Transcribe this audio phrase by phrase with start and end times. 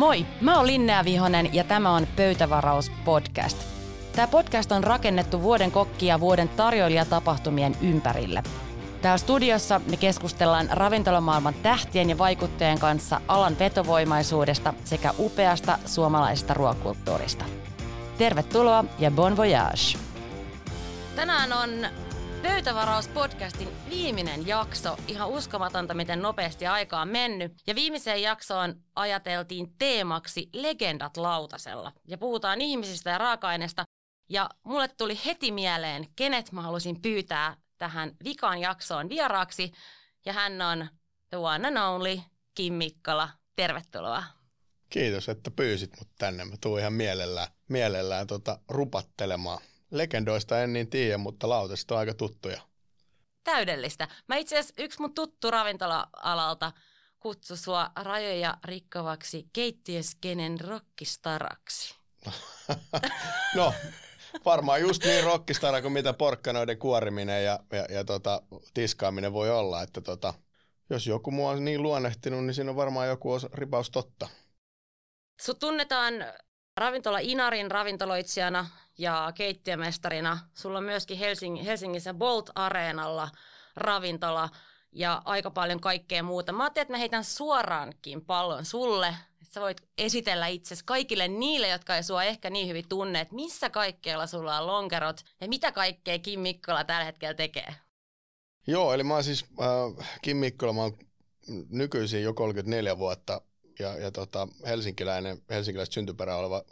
[0.00, 3.58] Moi, mä oon Linnea Vihonen ja tämä on Pöytävaraus podcast.
[4.12, 8.42] Tämä podcast on rakennettu vuoden kokki ja vuoden tarjoilijatapahtumien ympärille.
[9.02, 17.44] Täällä studiossa me keskustellaan ravintolamaailman tähtien ja vaikuttajien kanssa alan vetovoimaisuudesta sekä upeasta suomalaisesta ruokakulttuurista.
[18.18, 19.98] Tervetuloa ja bon voyage!
[21.16, 21.70] Tänään on
[22.42, 24.96] Pöytävaraus-podcastin viimeinen jakso.
[25.08, 27.52] Ihan uskomatonta, miten nopeasti aika on mennyt.
[27.66, 31.92] Ja viimeiseen jaksoon ajateltiin teemaksi legendat lautasella.
[32.08, 33.84] Ja puhutaan ihmisistä ja raaka-aineista.
[34.28, 39.72] Ja mulle tuli heti mieleen, kenet mä halusin pyytää tähän vikaan jaksoon vieraaksi.
[40.24, 40.88] Ja hän on
[41.28, 42.20] the one and only
[42.54, 43.28] Kim Mikkala.
[43.56, 44.24] Tervetuloa.
[44.90, 46.44] Kiitos, että pyysit mut tänne.
[46.44, 49.58] Mä tuun ihan mielellään, mielellään tota, rupattelemaan.
[49.90, 52.60] Legendoista en niin tiedä, mutta lautasta on aika tuttuja.
[53.44, 54.08] Täydellistä.
[54.28, 56.72] Mä itse asiassa yksi mun tuttu ravintola-alalta
[57.20, 61.94] kutsu sua rajoja rikkavaksi keittiöskenen rockistaraksi.
[63.56, 63.74] no,
[64.44, 68.42] varmaan just niin rockistara kuin mitä porkkanoiden kuoriminen ja, ja, ja tota,
[68.74, 69.82] tiskaaminen voi olla.
[69.82, 70.34] Että tota,
[70.90, 74.28] jos joku mua on niin luonnehtinut, niin siinä on varmaan joku osa, ripaus totta.
[75.40, 76.14] Sut tunnetaan
[76.76, 78.66] ravintola Inarin ravintoloitsijana
[79.00, 80.38] ja keittiömestarina.
[80.54, 83.28] Sulla on myöskin Helsing- Helsingissä Bolt Areenalla
[83.76, 84.48] ravintola
[84.92, 86.52] ja aika paljon kaikkea muuta.
[86.52, 89.08] Mä ajattelin, että mä heitän suoraankin pallon sulle.
[89.42, 93.34] Että sä voit esitellä itsesi kaikille niille, jotka ei sua ehkä niin hyvin tunne, että
[93.34, 97.74] missä kaikkeella sulla on lonkerot ja mitä kaikkea Kim Mikkola tällä hetkellä tekee.
[98.66, 100.98] Joo, eli mä oon siis äh, Kim Mikkola, mä oon
[101.68, 103.40] nykyisin jo 34 vuotta
[103.78, 106.64] ja, ja tota, helsinkiläinen, helsinkiläistä syntyperä oleva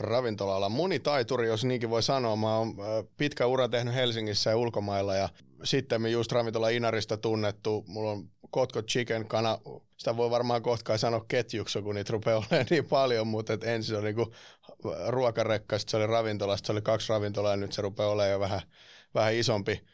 [0.00, 2.36] ravintola-alan monitaituri, jos niinkin voi sanoa.
[2.36, 2.76] Mä oon
[3.16, 5.28] pitkä ura tehnyt Helsingissä ja ulkomailla ja
[5.64, 7.84] sitten me just ravintola Inarista tunnettu.
[7.86, 9.58] Mulla on Kotko Chicken kana,
[9.96, 13.94] sitä voi varmaan kohta sanoa ketjuksi, kun niitä rupeaa olemaan niin paljon, mutta et ensin
[13.94, 14.34] se oli niinku
[15.06, 18.30] ruokarekka, sitten se oli ravintola, sitten se oli kaksi ravintolaa ja nyt se rupeaa olemaan
[18.30, 18.60] jo vähän,
[19.14, 19.84] vähän isompi.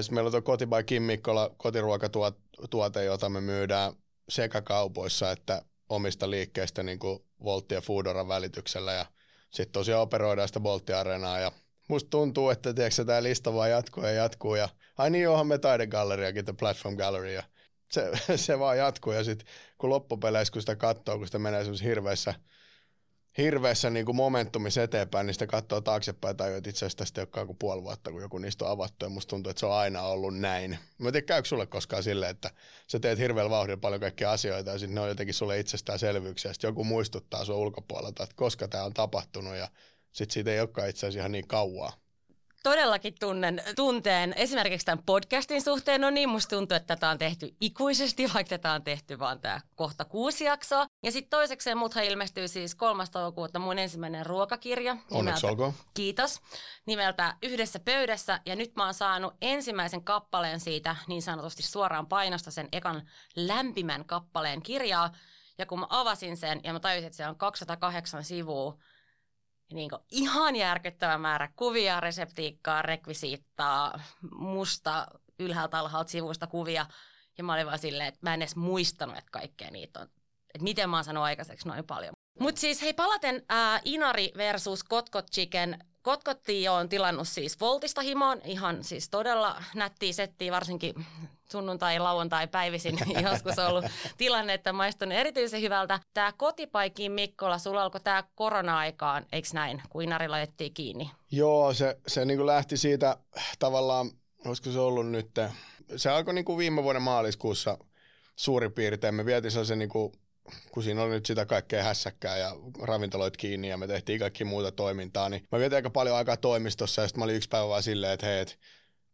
[0.00, 3.92] Sitten meillä on tuo Koti by Kim Mikkola kotiruokatuote, jota me myydään
[4.28, 9.06] sekä kaupoissa että omista liikkeistä niin kuin Voltti ja Foodoran välityksellä ja
[9.54, 11.52] sitten tosiaan operoidaan sitä Boltti-areenaa ja
[11.88, 15.58] musta tuntuu, että tiedätkö, tämä lista vaan jatkuu ja jatkuu ja ai niin onhan me
[15.58, 17.42] taidegalleriakin, The Platform Gallery ja
[17.90, 19.48] se, se vaan jatkuu ja sitten
[19.78, 22.34] kun loppupeleissä kun sitä katsoo, kun sitä menee semmoisessa hirveässä
[23.38, 27.22] hirveässä niin kuin momentumissa eteenpäin, niin sitä katsoo taaksepäin tai että itse asiassa tästä ei
[27.22, 29.72] olekaan kuin puoli vuotta, kun joku niistä on avattu ja musta tuntuu, että se on
[29.72, 30.78] aina ollut näin.
[30.98, 32.50] Mä en tiedä, käykö sulle koskaan silleen, että
[32.86, 36.68] sä teet hirveällä vauhdilla paljon kaikkia asioita ja sitten ne on jotenkin sulle itsestäänselvyyksiä ja
[36.68, 39.68] joku muistuttaa sun ulkopuolelta, että koska tämä on tapahtunut ja
[40.12, 42.03] sitten siitä ei olekaan itse asiassa ihan niin kauaa
[42.64, 46.00] todellakin tunnen tunteen esimerkiksi tämän podcastin suhteen.
[46.00, 49.60] No niin, musta tuntuu, että tätä on tehty ikuisesti, vaikka tätä on tehty vaan tämä
[49.74, 50.86] kohta kuusi jaksoa.
[51.02, 53.04] Ja sitten toisekseen muthan ilmestyy siis 3.
[53.12, 54.96] toukokuuta mun ensimmäinen ruokakirja.
[55.10, 55.72] Onneksi olkoon.
[55.94, 56.40] Kiitos.
[56.86, 58.40] Nimeltä Yhdessä pöydässä.
[58.46, 63.02] Ja nyt mä oon saanut ensimmäisen kappaleen siitä niin sanotusti suoraan painosta sen ekan
[63.36, 65.12] lämpimän kappaleen kirjaa.
[65.58, 68.78] Ja kun mä avasin sen ja mä tajusin, että se on 208 sivua,
[69.72, 75.06] niin kuin ihan järkyttävä määrä kuvia, reseptiikkaa, rekvisiittaa, musta
[75.38, 76.86] ylhäältä alhaalta sivusta kuvia.
[77.38, 80.06] Ja mä olin vaan silleen, että mä en edes muistanut, että kaikkea niitä on.
[80.54, 82.12] Että miten mä oon saanut aikaiseksi noin paljon.
[82.40, 85.78] Mutta siis hei, palaten ää, Inari versus Kotkot Chicken.
[86.02, 91.06] Kotkotti on tilannut siis Voltista himoon, ihan siis todella nättiä settiä, varsinkin
[91.54, 92.98] sunnuntai, lauantai päivisin
[93.30, 93.84] joskus ollut
[94.16, 96.00] tilanne, että maistun erityisen hyvältä.
[96.14, 101.10] Tämä kotipaikin Mikkola, sulla alkoi tämä korona-aikaan, eikö näin, kun Inari laitettiin kiinni?
[101.30, 103.16] Joo, se, se niin kuin lähti siitä
[103.58, 104.10] tavallaan,
[104.46, 105.30] olisiko se ollut nyt,
[105.96, 107.78] se alkoi niin kuin viime vuoden maaliskuussa
[108.36, 109.14] suurin piirtein.
[109.14, 110.12] Me vietiin sellaisen niin kuin
[110.70, 114.72] kun siinä oli nyt sitä kaikkea hässäkkää ja ravintoloit kiinni ja me tehtiin kaikki muuta
[114.72, 117.82] toimintaa, niin mä vietin aika paljon aikaa toimistossa ja sitten mä olin yksi päivä vaan
[117.82, 118.58] silleen, että hei, et,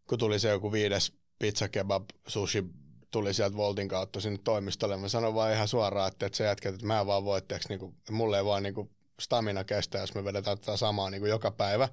[0.09, 2.65] kun tuli se joku viides pizza kebab sushi
[3.11, 4.97] tuli sieltä Voltin kautta sinne toimistolle.
[4.97, 7.95] Mä sanoin vaan ihan suoraan, että, että se jätket, että mä vaan voi, että niin
[8.11, 8.91] mulle ei vaan niin kuin
[9.21, 11.89] stamina kestää, jos me vedetään tätä samaa niin kuin joka päivä.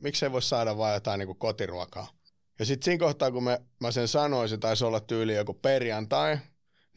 [0.00, 2.08] Miksei voi saada vaan jotain niin kuin kotiruokaa?
[2.58, 6.38] Ja sitten siinä kohtaa, kun me, mä sen sanoin, se taisi olla tyyli joku perjantai,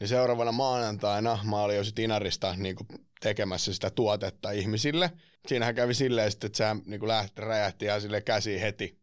[0.00, 2.88] niin seuraavana maanantaina mä olin jo sit Inarista niin kuin
[3.20, 5.12] tekemässä sitä tuotetta ihmisille.
[5.48, 8.98] Siinähän kävi silleen, että se niin lähti, räjähti ihan sille käsi heti.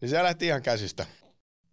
[0.00, 1.06] Niin se lähti ihan käsistä.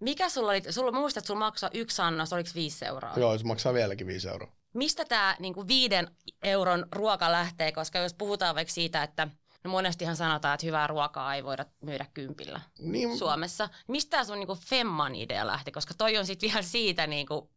[0.02, 3.14] Mikä sulla oli, sulla, muistat, että sulla maksaa yksi annos, oliko viisi euroa?
[3.18, 4.52] Joo, se maksaa vieläkin viisi euroa.
[4.74, 6.08] Mistä tämä niinku viiden
[6.44, 9.28] euron ruoka lähtee, koska jos puhutaan vaikka siitä, että
[9.64, 13.18] No monestihan sanotaan, että hyvää ruokaa ei voida myydä kympillä niin.
[13.18, 13.70] Suomessa.
[13.88, 15.72] Mistä sun niinku Femman idea lähti?
[15.72, 17.50] Koska toi on sitten vielä siitä niinku...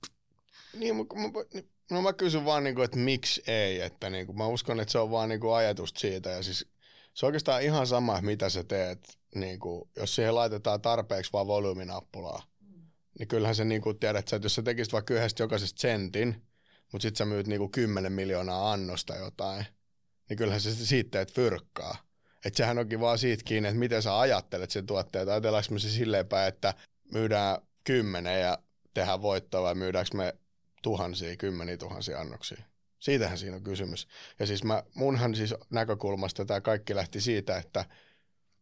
[0.75, 1.29] Niin, mä, mä,
[1.91, 3.81] no mä kysyn vaan, niin kuin, että miksi ei.
[3.81, 6.31] Että niin kuin, mä uskon, että se on vaan niin kuin ajatus siitä.
[6.31, 6.67] Ja siis
[7.15, 9.19] se on oikeastaan ihan sama, mitä sä teet.
[9.35, 12.83] Niin kuin, jos siihen laitetaan tarpeeksi vaan volyyminappulaa, mm.
[13.19, 16.43] niin kyllähän se niin kuin tiedät, että jos sä tekisit vaikka yhdestä jokaisesta sentin,
[16.93, 19.67] mutta sitten sä myyt niin kuin 10 miljoonaa annosta jotain,
[20.29, 21.97] niin kyllähän se siitä teet fyrkkaa.
[22.45, 25.29] Että sehän onkin vaan siitä kiinni, että miten sä ajattelet sen tuotteen.
[25.29, 26.75] Ajatellaanko me se silleen päin, että
[27.13, 28.59] myydään kymmenen ja
[28.95, 30.35] tehdään voittoa vai myydäänkö me
[30.83, 32.65] tuhansia, kymmeniä tuhansia annoksia.
[33.05, 34.09] Siitähän siinä on kysymys.
[34.39, 37.85] Ja siis mä, munhan siis näkökulmasta tämä kaikki lähti siitä, että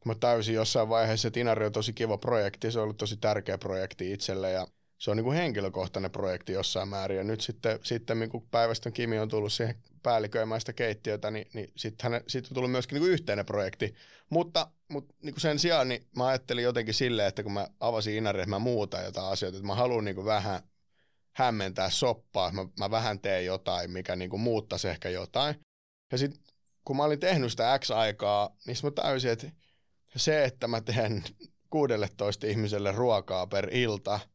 [0.04, 3.58] mä täysin jossain vaiheessa, että Inari on tosi kiva projekti, se on ollut tosi tärkeä
[3.58, 4.66] projekti itselle ja
[4.98, 7.18] se on niin kuin henkilökohtainen projekti jossain määrin.
[7.18, 11.72] Ja nyt sitten, sitten kun Päivästön Kimi on tullut siihen päälliköimään sitä keittiötä, niin, niin
[11.76, 13.94] sitten sit on tullut myöskin niin kuin yhteinen projekti.
[14.30, 18.14] Mutta, mutta niin kuin sen sijaan niin mä ajattelin jotenkin silleen, että kun mä avasin
[18.14, 20.62] Inari, että mä muutan jotain asioita, että mä haluan niin kuin vähän
[21.32, 25.54] hämmentää soppaa, mä, mä vähän teen jotain, mikä niin kuin muuttaisi ehkä jotain.
[26.12, 26.42] Ja sitten
[26.84, 29.52] kun mä olin tehnyt sitä X aikaa, niin mä täysin, että
[30.16, 31.24] se, että mä teen
[31.70, 34.20] 16 ihmiselle ruokaa per ilta–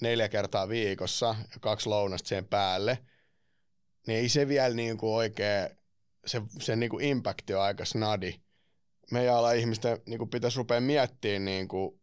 [0.00, 2.98] neljä kertaa viikossa ja kaksi lounasta sen päälle,
[4.06, 5.70] niin ei se vielä niin kuin oikein,
[6.26, 8.34] se, se niin kuin impacti on aika snadi.
[9.10, 12.00] Meidän ala ihmisten niin kuin pitäisi rupea miettimään niin kuin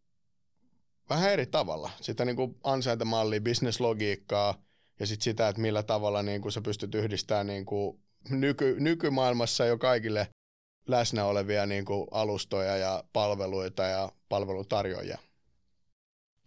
[1.11, 1.89] vähän eri tavalla.
[2.01, 4.55] Sitä niin kuin ansaintamallia, bisneslogiikkaa
[4.99, 7.99] ja sitten sitä, että millä tavalla niin kuin sä pystyt yhdistämään niin kuin
[8.29, 10.27] nyky, nykymaailmassa jo kaikille
[10.87, 15.17] läsnä olevia niin kuin alustoja ja palveluita ja palvelutarjoajia.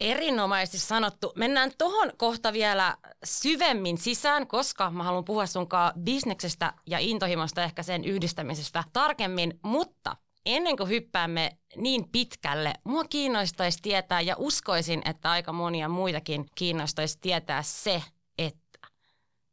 [0.01, 1.33] Erinomaisesti sanottu.
[1.37, 7.83] Mennään tuohon kohta vielä syvemmin sisään, koska mä haluan puhua sunkaan bisneksestä ja intohimosta ehkä
[7.83, 15.31] sen yhdistämisestä tarkemmin, mutta ennen kuin hyppäämme niin pitkälle, mua kiinnostaisi tietää ja uskoisin, että
[15.31, 18.03] aika monia muitakin kiinnostaisi tietää se,
[18.39, 18.79] että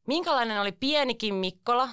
[0.07, 1.89] minkälainen oli pienikin Mikkola,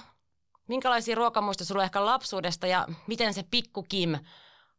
[0.69, 4.19] minkälaisia ruokamuista sulla ehkä lapsuudesta ja miten se pikku Kim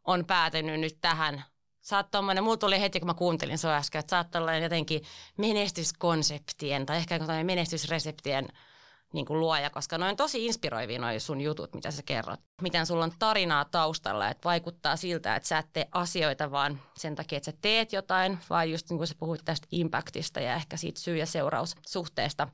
[0.04, 1.44] on päätynyt nyt tähän.
[1.82, 5.02] Sä oot tommonen, mulla tuli heti kun mä kuuntelin sua äsken, että sä oot jotenkin
[5.38, 8.48] menestyskonseptien tai ehkä jotain menestysreseptien
[9.14, 12.40] niin kuin luoja, koska noin tosi inspiroivia noin sun jutut, mitä sä kerrot.
[12.62, 17.16] Miten sulla on tarinaa taustalla, että vaikuttaa siltä, että sä et tee asioita vaan sen
[17.16, 20.78] takia, että sä teet jotain, vaan just niin kuin sä puhuit tästä impactista ja ehkä
[20.78, 22.48] siitä syy- ja seuraussuhteesta.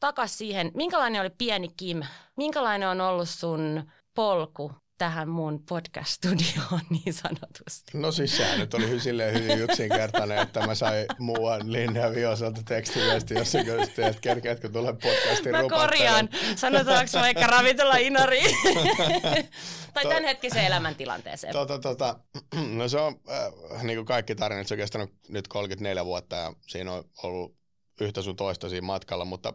[0.00, 2.02] Takas siihen, minkälainen oli pieni Kim?
[2.36, 7.98] Minkälainen on ollut sun polku tähän mun podcast-studioon niin sanotusti?
[7.98, 13.34] No siis sehän nyt oli silleen hyvin yksinkertainen, että mä sain muuan Linnea Viosalta tekstiviesti,
[13.34, 16.28] jossa kysyttiin, että kerkeätkö tulla podcastin Mä korjaan.
[16.56, 18.40] Sanotaanko vaikka ravintola Inari?
[19.94, 21.52] tai tämän hetkisen elämäntilanteeseen.
[21.52, 22.16] Tota, tota,
[22.78, 26.52] no se on, äh, niin kuin kaikki tarinat, se on kestänyt nyt 34 vuotta ja
[26.68, 27.56] siinä on ollut
[28.00, 29.52] yhtä sun toista siinä matkalla, mutta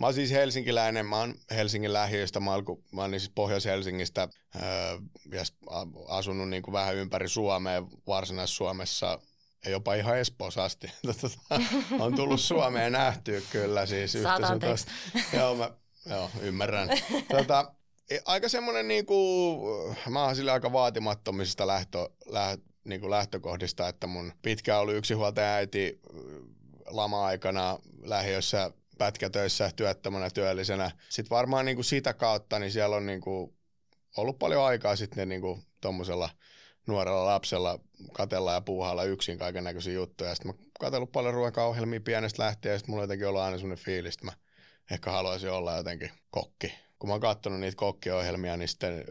[0.00, 4.62] Mä oon siis helsinkiläinen, mä oon Helsingin lähiöistä, mä, oon, mä oon siis Pohjois-Helsingistä öö,
[5.32, 5.42] ja
[6.08, 9.18] asunut niin kuin vähän ympäri Suomea, Varsinais-Suomessa
[9.64, 10.92] ja jopa ihan Espoossa asti.
[11.20, 11.60] Tota,
[11.98, 14.92] on tullut Suomeen nähtyä kyllä siis yhtä sun tosta.
[15.36, 15.70] Joo, mä,
[16.06, 16.88] joo, ymmärrän.
[17.28, 17.74] Tota,
[18.24, 19.60] aika semmoinen niin kuin,
[20.08, 25.54] mä oon sille aika vaatimattomista lähtö, läht, niin kuin lähtökohdista, että mun pitkään oli yksinhuoltaja
[25.54, 26.00] äiti
[26.86, 28.70] lama-aikana lähiössä
[29.00, 30.90] pätkätöissä työttömänä työllisenä.
[31.08, 33.54] Sitten varmaan niin kuin sitä kautta niin siellä on niin kuin
[34.16, 36.30] ollut paljon aikaa sitten niin kuin tuommoisella
[36.86, 37.78] nuorella lapsella
[38.12, 40.34] katella ja puuhailla yksin kaiken näköisiä juttuja.
[40.34, 44.14] Sitten mä katsellut paljon ruokaohjelmia pienestä lähtien ja sitten mulla jotenkin ollut aina sellainen fiilis,
[44.14, 44.32] että mä
[44.90, 46.74] ehkä haluaisin olla jotenkin kokki.
[46.98, 49.04] Kun mä oon katsonut niitä kokkiohjelmia, niin sitten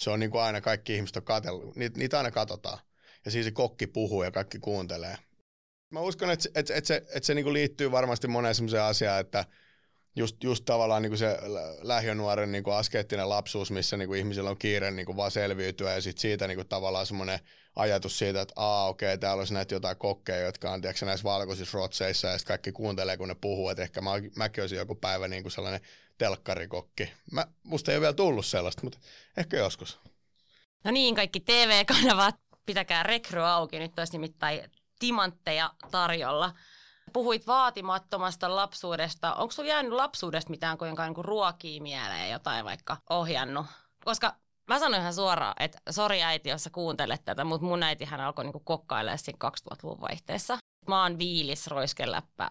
[0.00, 1.76] se on niin kuin aina kaikki ihmiset on katsellut.
[1.76, 2.78] Niitä, niitä aina katsotaan.
[3.24, 5.16] Ja siis se kokki puhuu ja kaikki kuuntelee.
[5.90, 9.44] Mä uskon, että, että, että se, että se niin liittyy varmasti moneen sellaiseen asiaan, että
[10.16, 11.38] just, just tavallaan niin kuin se
[11.82, 15.94] lähiönuoren niin kuin askeettinen lapsuus, missä niin kuin ihmisillä on kiire niin kuin vaan selviytyä
[15.94, 17.38] ja sitten siitä niin kuin tavallaan semmoinen
[17.76, 21.24] ajatus siitä, että aa okei, okay, täällä olisi näitä jotain kokkeja, jotka on tiedätkö, näissä
[21.24, 24.94] valkoisissa rotseissa ja sitten kaikki kuuntelee, kun ne puhuu, että ehkä mä, mäkin olisin joku
[24.94, 25.80] päivä niin kuin sellainen
[26.18, 27.12] telkkarikokki.
[27.32, 28.98] Mä, musta ei ole vielä tullut sellaista, mutta
[29.36, 30.00] ehkä joskus.
[30.84, 32.34] No niin, kaikki TV-kanavat,
[32.66, 36.52] pitäkää rekry auki, nyt olisi nimittäin timantteja tarjolla.
[37.12, 39.34] Puhuit vaatimattomasta lapsuudesta.
[39.34, 43.66] Onko sinulla jäänyt lapsuudesta mitään kuinka niin ruokia mieleen jotain vaikka ohjannut?
[44.04, 44.34] Koska
[44.68, 48.44] mä sanoin ihan suoraan, että sori äiti, jos sä kuuntelet tätä, mutta mun äitihän alkoi
[48.44, 50.58] niin kokkailemaan siinä 2000-luvun vaihteessa.
[50.88, 52.50] Mä oon viilis roiskeläppä,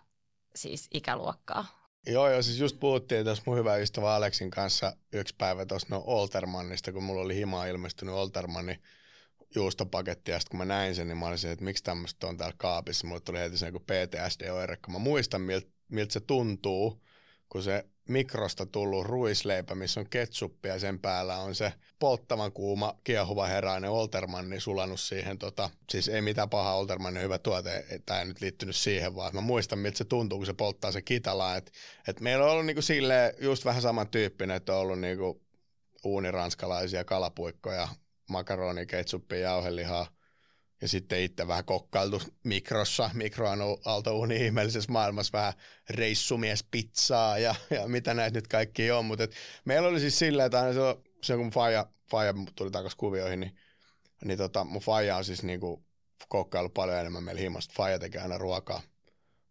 [0.56, 1.66] siis ikäluokkaa.
[2.08, 6.04] Joo, joo, siis just puhuttiin tuossa mun hyvä ystävä Aleksin kanssa yksi päivä tuossa no
[6.06, 8.80] Oltermannista, kun mulla oli himaa ilmestynyt Oltermanni
[9.56, 12.56] juustopaketti, ja sitten kun mä näin sen, niin mä olisin, että miksi tämmöistä on täällä
[12.58, 13.08] kaapissa.
[13.08, 17.04] Mulle tuli heti se PTSD-oire, kun mä muistan, miltä miltä se tuntuu,
[17.50, 22.96] kun se mikrosta tullut ruisleipä, missä on ketsuppia ja sen päällä on se polttavan kuuma,
[23.04, 25.38] kiehuva heräinen Oltermanni sulannut siihen.
[25.38, 29.42] Tota, siis ei mitään pahaa, Oltermanni hyvä tuote, tämä ei nyt liittynyt siihen, vaan mä
[29.42, 31.56] muistan, miltä se tuntuu, kun se polttaa se kitala.
[31.56, 31.72] Et,
[32.08, 35.42] et meillä on ollut niinku silleen just vähän samantyyppinen, että on ollut niinku
[36.04, 37.88] uuniranskalaisia kalapuikkoja,
[38.28, 40.08] makaroni, ketsuppia, jauhelihaa,
[40.82, 45.54] ja sitten itse vähän kokkailtu mikrossa, mikro on aaltouuni ihmeellisessä maailmassa vähän
[45.90, 49.28] reissumies pizzaa ja, ja mitä näitä nyt kaikki on, mutta
[49.66, 50.80] meillä oli siis silleen, että aina se,
[51.24, 53.58] se kun faija, faija tuli takaisin kuvioihin, niin,
[54.26, 55.86] niin tota, mun faija on siis niinku
[56.30, 58.82] kokkailu paljon enemmän meillä himasta, faija tekee aina ruokaa.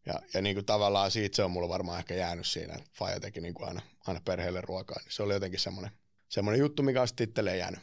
[0.07, 3.41] Ja, ja niinku tavallaan siitä se on mulla varmaan ehkä jäänyt siinä, että faija teki
[3.41, 5.93] niinku aina, aina perheelle ruokaa, niin se oli jotenkin semmoinen,
[6.29, 7.81] semmoinen juttu, mikä on sitten jäänyt.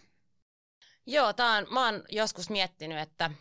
[1.05, 3.31] Joo, tää on, mä oon joskus miettinyt, että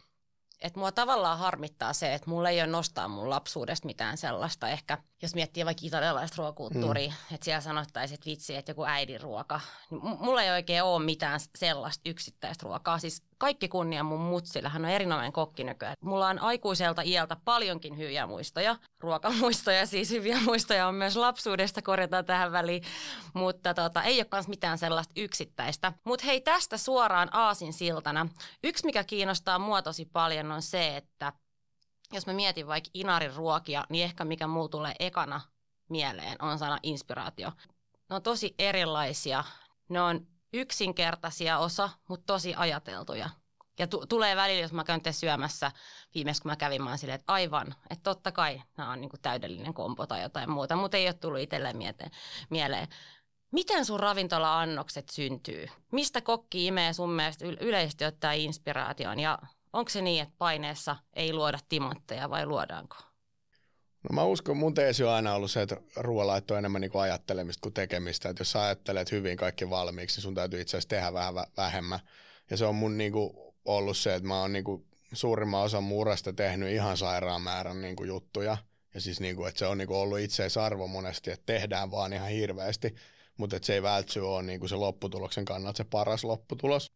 [0.63, 4.69] että mua tavallaan harmittaa se, että mulla ei ole nostaa mun lapsuudesta mitään sellaista.
[4.69, 7.35] Ehkä jos miettii vaikka italialaista ruokakulttuuria, mm.
[7.35, 9.61] että siellä sanottaisiin, että vitsi, että joku äidin ruoka.
[9.91, 12.99] Niin mulla ei oikein ole mitään sellaista yksittäistä ruokaa.
[12.99, 15.97] Siis kaikki kunnia mun mutsille, hän on erinomainen kokki nykyään.
[16.01, 22.25] Mulla on aikuiselta iältä paljonkin hyviä muistoja, ruokamuistoja, siis hyviä muistoja on myös lapsuudesta, korjataan
[22.25, 22.83] tähän väliin,
[23.35, 25.93] mutta tota, ei ole myös mitään sellaista yksittäistä.
[26.05, 28.29] Mutta hei, tästä suoraan aasin siltana.
[28.65, 31.33] Yksi, mikä kiinnostaa mua tosi paljon, on se, että
[32.13, 35.41] jos mä mietin vaikka Inarin ruokia, niin ehkä mikä mulla tulee ekana
[35.89, 37.53] mieleen on sana inspiraatio.
[38.11, 39.45] Ne on tosi erilaisia.
[39.89, 43.31] Ne on yksinkertaisia osa, mutta tosi ajateltuja.
[43.79, 45.73] Ja t- tulee välillä, jos mä käyn syömässä,
[46.15, 49.17] viimeis kun mä kävin, mä oon silleen, että aivan, että totta kai nämä on niinku
[49.23, 51.77] täydellinen kompo tai jotain muuta, mutta ei ole tullut itselleen
[52.51, 52.89] mieleen.
[53.53, 55.69] Miten sun ravintola-annokset syntyy?
[55.93, 59.39] Mistä kokki imee sun mielestä yleisesti ottaa inspiraation ja
[59.73, 62.97] onko se niin, että paineessa ei luoda timantteja vai luodaanko?
[64.11, 67.03] No mä uskon, mun teesi on aina ollut se, että ruoanlaitto on enemmän niin kuin
[67.03, 68.29] ajattelemista kuin tekemistä.
[68.29, 72.01] Että jos sä ajattelet hyvin kaikki valmiiksi, niin sun täytyy itse asiassa tehdä vähän vähemmän.
[72.51, 73.31] Ja se on mun niin kuin
[73.65, 77.97] ollut se, että mä oon niin kuin suurimman osan muurasta tehnyt ihan sairaan määrän niin
[77.97, 78.57] kuin juttuja.
[78.95, 82.13] Ja siis niin kuin, että se on niin kuin ollut itseisarvo monesti, että tehdään vaan
[82.13, 82.95] ihan hirveästi.
[83.37, 86.93] Mutta että se ei vältsy ole niin kuin se lopputuloksen kannalta se paras lopputulos.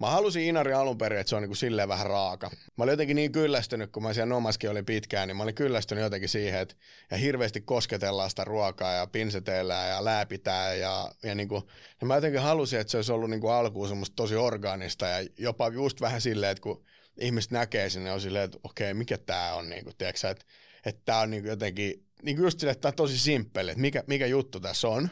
[0.00, 2.50] Mä halusin Inari alun perin, että se on niin kuin silleen vähän raaka.
[2.76, 6.04] Mä olin jotenkin niin kyllästynyt, kun mä siellä Nomaskin olin pitkään, niin mä olin kyllästynyt
[6.04, 6.74] jotenkin siihen, että
[7.10, 10.80] ja hirveästi kosketellaan sitä ruokaa ja pinseteillään ja lääpitään.
[10.80, 11.62] Ja, ja, niin kuin,
[12.00, 15.28] ja mä jotenkin halusin, että se olisi ollut niin kuin alkuun semmoista tosi orgaanista ja
[15.38, 16.84] jopa just vähän silleen, että kun
[17.18, 20.44] ihmiset näkee sinne, on silleen, että okei, mikä tää on, niin kuin, tiedätkö, että,
[20.86, 23.70] että tää on niin kuin jotenkin, niin kuin just silleen, että tää on tosi simppeli,
[23.70, 25.08] että mikä, mikä juttu tässä on.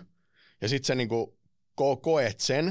[0.60, 1.32] Ja sitten sä niin kuin
[2.02, 2.68] koet sen,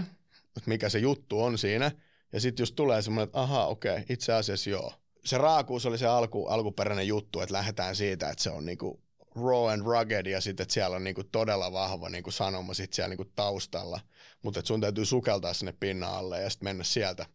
[0.58, 1.92] että mikä se juttu on siinä–
[2.38, 4.94] ja sitten just tulee semmoinen, että aha, okei, okay, itse asiassa joo.
[5.25, 9.01] Se raakuus oli se alku, alkuperäinen juttu, että lähdetään siitä, että se on niinku
[9.36, 13.10] raw and rugged ja sitten, että siellä on niinku todella vahva niinku sanoma sit siellä
[13.10, 14.00] niinku taustalla.
[14.44, 17.25] Mutta sun täytyy sukeltaa sinne pinnan alle ja sitten mennä sieltä.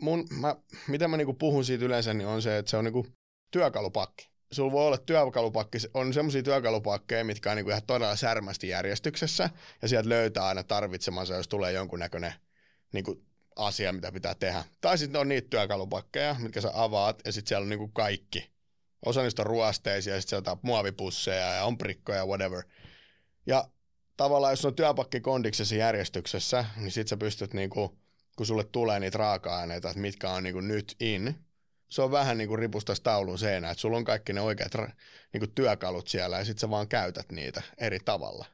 [0.00, 0.56] Mun, mä,
[0.88, 3.06] mitä mä niinku puhun siitä yleensä, niin on se, että se on niinku
[3.50, 4.30] työkalupakki.
[4.52, 9.50] Sulla voi olla työkalupakki, on semmoisia työkalupakkeja, mitkä on niinku ihan todella särmästi järjestyksessä,
[9.82, 12.32] ja sieltä löytää aina tarvitsemansa, jos tulee jonkunnäköinen
[12.92, 13.29] niinku
[13.66, 14.64] asia, mitä pitää tehdä.
[14.80, 18.50] Tai sitten on niitä työkalupakkeja, mitkä sä avaat, ja sitten siellä on niinku kaikki.
[19.06, 22.62] Osa niistä on ruosteisia, ja sitten siellä on muovipusseja, ja on prikkoja, ja whatever.
[23.46, 23.64] Ja
[24.16, 27.98] tavallaan, jos on työpakki kondiksessa järjestyksessä, niin sitten sä pystyt, niinku,
[28.36, 31.34] kun sulle tulee niitä raaka-aineita, että mitkä on niinku nyt in,
[31.90, 34.74] se on vähän niin kuin ripustas taulun seinä, että sulla on kaikki ne oikeat
[35.32, 38.46] niin kuin työkalut siellä ja sitten sä vaan käytät niitä eri tavalla.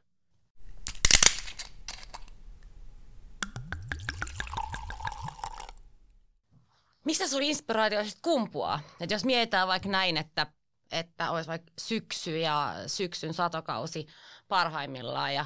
[7.07, 8.79] Mistä sun inspiraatio sitten kumpuaa?
[8.99, 10.47] Et jos mietitään vaikka näin, että,
[10.91, 14.07] että olisi vaikka syksy ja syksyn satokausi
[14.47, 15.45] parhaimmillaan ja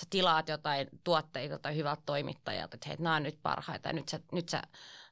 [0.00, 4.08] sä tilaat jotain tuotteita tai hyvältä toimittajalta, että hei, nämä on nyt parhaita ja nyt
[4.08, 4.62] sä, nyt sä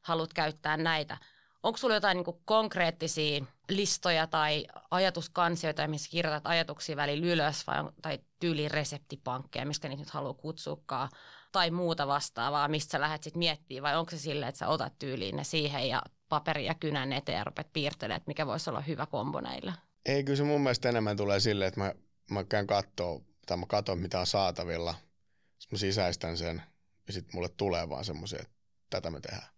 [0.03, 1.19] haluat käyttää näitä.
[1.63, 8.19] Onko sulla jotain niin konkreettisia listoja tai ajatuskansioita, missä kirjoitat ajatuksia välillä ylös vai, tai
[8.41, 11.09] tyyli reseptipankkeja, mistä niitä nyt haluaa kutsukaan?
[11.55, 14.99] Tai muuta vastaavaa, mistä sä lähdet sitten miettimään, vai onko se silleen, että sä otat
[14.99, 18.81] tyyliin ne siihen ja paperi ja kynän eteen ja rupeat piirtelemään, että mikä voisi olla
[18.81, 19.73] hyvä kombo näillä?
[20.07, 21.95] Ei, kyllä se mun mielestä enemmän tulee silleen, että mä,
[22.31, 24.95] mä käyn kattoo, tai mä katson mitä on saatavilla,
[25.59, 26.63] sitten mä sisäistän sen
[27.07, 28.55] ja sitten mulle tulee vaan semmoisia, että
[28.91, 29.49] tätä me tehdään.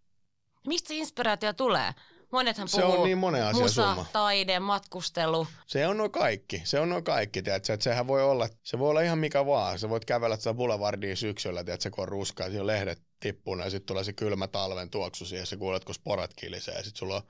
[0.67, 1.95] Mistä se inspiraatio tulee?
[2.33, 4.07] Monethan se on niin monen asia musa, summa.
[4.13, 5.47] taide, matkustelu.
[5.67, 6.63] Se on noin kaikki.
[6.65, 7.73] Se on noin kaikki, tiedätkö?
[7.73, 9.79] Että sehän voi olla, se voi olla ihan mikä vaan.
[9.79, 13.71] Sä voit kävellä tätä boulevardia syksyllä, tiedätkö, kun on ruskaa, siinä on lehdet tippuna ja
[13.71, 16.99] sitten tulee se kylmä talven tuoksu siihen ja sä kuulet, kun sporat kilisee ja sitten
[16.99, 17.23] sulla on,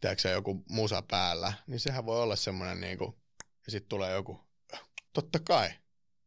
[0.00, 1.52] tiedätkö, joku musa päällä.
[1.66, 3.18] Niin sehän voi olla semmoinen niinku,
[3.66, 4.40] Ja sitten tulee joku,
[5.12, 5.70] totta kai,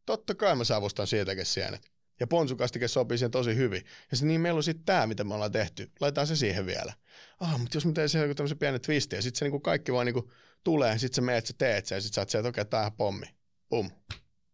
[0.06, 1.91] totta kai mä savustan siitäkin sienet.
[2.20, 3.82] Ja ponsukastike sopii siihen tosi hyvin.
[4.10, 5.90] Ja se, niin meillä on sitten tämä, mitä me ollaan tehty.
[6.00, 6.92] Laitetaan se siihen vielä.
[7.40, 10.06] Ah, mutta jos me teemme siihen tämmöisen pienen twistin, ja sitten se niinku kaikki vaan
[10.06, 10.30] niinku
[10.64, 12.92] tulee, sitten sä meet, sä teet sen, ja sitten sä oot sieltä, okei, okay, on
[12.92, 13.26] pommi.
[13.68, 13.90] Pum.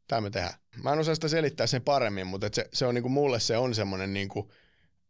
[0.08, 0.54] Tämä me tehdään.
[0.82, 3.74] Mä en osaa sitä selittää sen paremmin, mutta se, se on niinku, mulle se on
[3.74, 4.52] semmoinen niinku,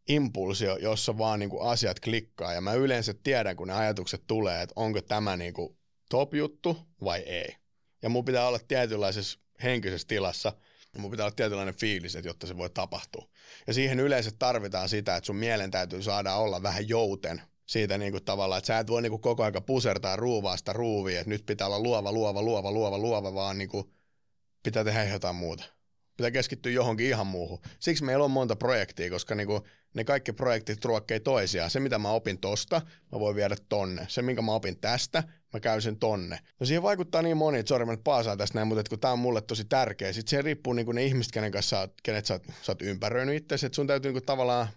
[0.09, 2.53] impulsio, jossa vaan niinku asiat klikkaa.
[2.53, 5.77] Ja mä yleensä tiedän, kun ne ajatukset tulee, että onko tämä niinku
[6.09, 7.55] top juttu vai ei.
[8.01, 10.53] Ja mun pitää olla tietynlaisessa henkisessä tilassa,
[10.97, 13.29] mun pitää olla tietynlainen fiilis, että jotta se voi tapahtua.
[13.67, 18.11] Ja siihen yleensä tarvitaan sitä, että sun mielen täytyy saada olla vähän jouten siitä niin
[18.11, 21.45] kuin tavallaan, että sä et voi niin kuin koko aika pusertaa ruuvaasta ruuvia, että nyt
[21.45, 23.93] pitää olla luova, luova, luova, luova, luova, vaan niin kuin
[24.63, 25.78] pitää tehdä jotain muuta.
[26.19, 27.59] Pitää keskittyä johonkin ihan muuhun.
[27.79, 29.61] Siksi meillä on monta projektia, koska niin kuin
[29.93, 31.69] ne kaikki projektit ruokkee toisiaan.
[31.69, 34.05] Se, mitä mä opin tosta, mä voin viedä tonne.
[34.07, 35.23] Se, minkä mä opin tästä,
[35.53, 36.39] mä käyn sen tonne.
[36.59, 39.11] No siihen vaikuttaa niin moni, että sori mä nyt paasaan tästä näin, mutta kun tää
[39.11, 40.13] on mulle tosi tärkeä.
[40.13, 42.71] Sitten se riippuu niin kuin ne ihmiset, kenen kanssa sä oot, kenet sä oot, sä
[42.71, 44.67] oot ympäröinyt itse, sun täytyy niin kuin tavallaan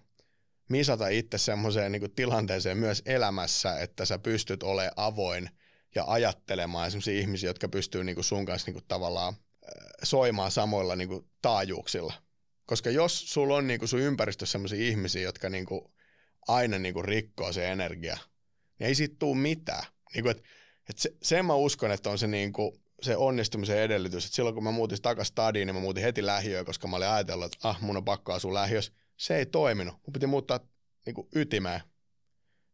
[0.68, 5.50] misata itse semmoiseen niin tilanteeseen myös elämässä, että sä pystyt olemaan avoin
[5.94, 9.34] ja ajattelemaan sellaisia ihmisiä, jotka pystyy niin kuin sun kanssa niin kuin tavallaan
[10.02, 12.14] soimaan samoilla niin kuin taajuuksilla.
[12.66, 15.80] Koska jos sulla on niin kuin sun ympäristössä sellaisia ihmisiä, jotka niin kuin
[16.48, 18.18] aina niin kuin rikkoo se energia,
[18.78, 19.84] niin ei siitä tule mitään.
[20.14, 20.42] Niin kuin, että,
[20.90, 24.24] että se, sen mä uskon, että on se, niin kuin, se onnistumisen edellytys.
[24.24, 27.08] Että silloin kun mä muutin takaisin stadiin, niin mä muutin heti lähiöön, koska mä olin
[27.08, 28.92] ajatellut, että ah, mun on pakko asua lähiössä.
[29.16, 29.94] Se ei toiminut.
[29.94, 30.60] Mun piti muuttaa
[31.06, 31.80] niin kuin ytimeen,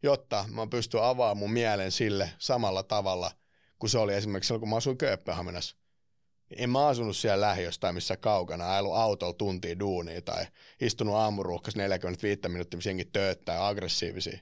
[0.02, 3.30] jotta mä pystyn avaamaan mun mielen sille samalla tavalla,
[3.78, 5.76] kuin se oli esimerkiksi silloin, kun mä asuin Kööpenhaminassa
[6.50, 10.46] en mä asunut siellä lähiössä tai missä kaukana, ajellut autolla tuntia duunia tai
[10.80, 14.38] istunut aamuruuhkas 45 minuuttia, missä jengi tööttää aggressiivisia.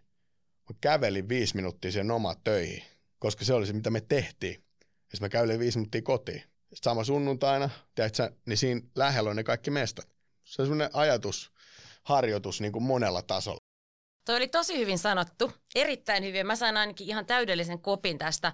[0.69, 2.83] Mä kävelin viisi minuuttia sen omaan töihin,
[3.19, 4.65] koska se oli se, mitä me tehtiin.
[5.13, 6.41] Ja mä kävelin viisi minuuttia kotiin.
[6.41, 10.09] Sitten sama sunnuntaina, tiedätkö, niin siinä lähellä on ne kaikki mestat.
[10.45, 11.53] Se on semmoinen ajatus,
[12.03, 13.59] harjoitus niin kuin monella tasolla.
[14.25, 16.47] Toi oli tosi hyvin sanottu, erittäin hyvin.
[16.47, 18.53] Mä sain ainakin ihan täydellisen kopin tästä.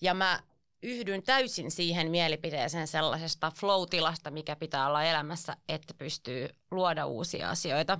[0.00, 0.42] Ja mä
[0.82, 7.98] yhdyn täysin siihen mielipiteeseen sellaisesta flow-tilasta, mikä pitää olla elämässä, että pystyy luoda uusia asioita.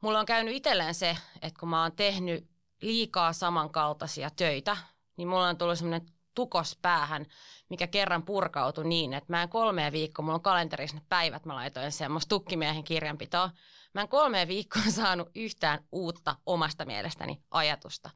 [0.00, 2.46] Mulla on käynyt itselleen se, että kun mä oon tehnyt
[2.82, 4.76] liikaa samankaltaisia töitä,
[5.16, 7.26] niin mulla on tullut semmoinen tukos päähän,
[7.68, 11.54] mikä kerran purkautui niin, että mä en kolmea viikkoa, mulla on kalenterissa ne päivät, mä
[11.54, 13.50] laitoin semmoista tukkimiehen kirjanpitoa.
[13.94, 18.10] Mä en kolmea viikkoa saanut yhtään uutta omasta mielestäni ajatusta.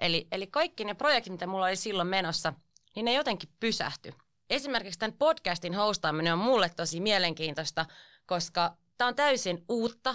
[0.00, 2.52] Eli, eli kaikki ne projektit, mitä mulla oli silloin menossa–
[2.96, 4.14] niin ne jotenkin pysähty.
[4.50, 7.86] Esimerkiksi tämän podcastin hostaaminen on mulle tosi mielenkiintoista,
[8.26, 10.14] koska tämä on täysin uutta,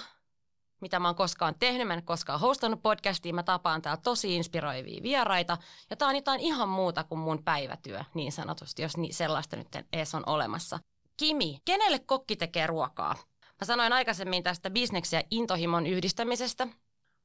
[0.81, 1.87] mitä mä oon koskaan tehnyt.
[1.87, 5.57] Mä en koskaan hostannut podcastia, mä tapaan täällä tosi inspiroivia vieraita.
[5.89, 9.67] Ja tämä on jotain ihan muuta kuin mun päivätyö, niin sanotusti, jos niin sellaista nyt
[9.93, 10.79] edes on olemassa.
[11.17, 13.15] Kimi, kenelle kokki tekee ruokaa?
[13.41, 16.67] Mä sanoin aikaisemmin tästä bisneksen ja intohimon yhdistämisestä.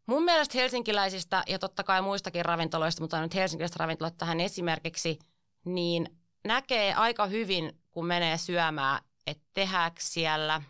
[0.07, 5.19] Mun mielestä helsinkiläisistä ja totta kai muistakin ravintoloista, mutta nyt helsinkiläiset ravintolat tähän esimerkiksi–
[5.66, 6.07] niin
[6.44, 10.62] näkee aika hyvin, kun menee syömään, että tehdäänkö siellä,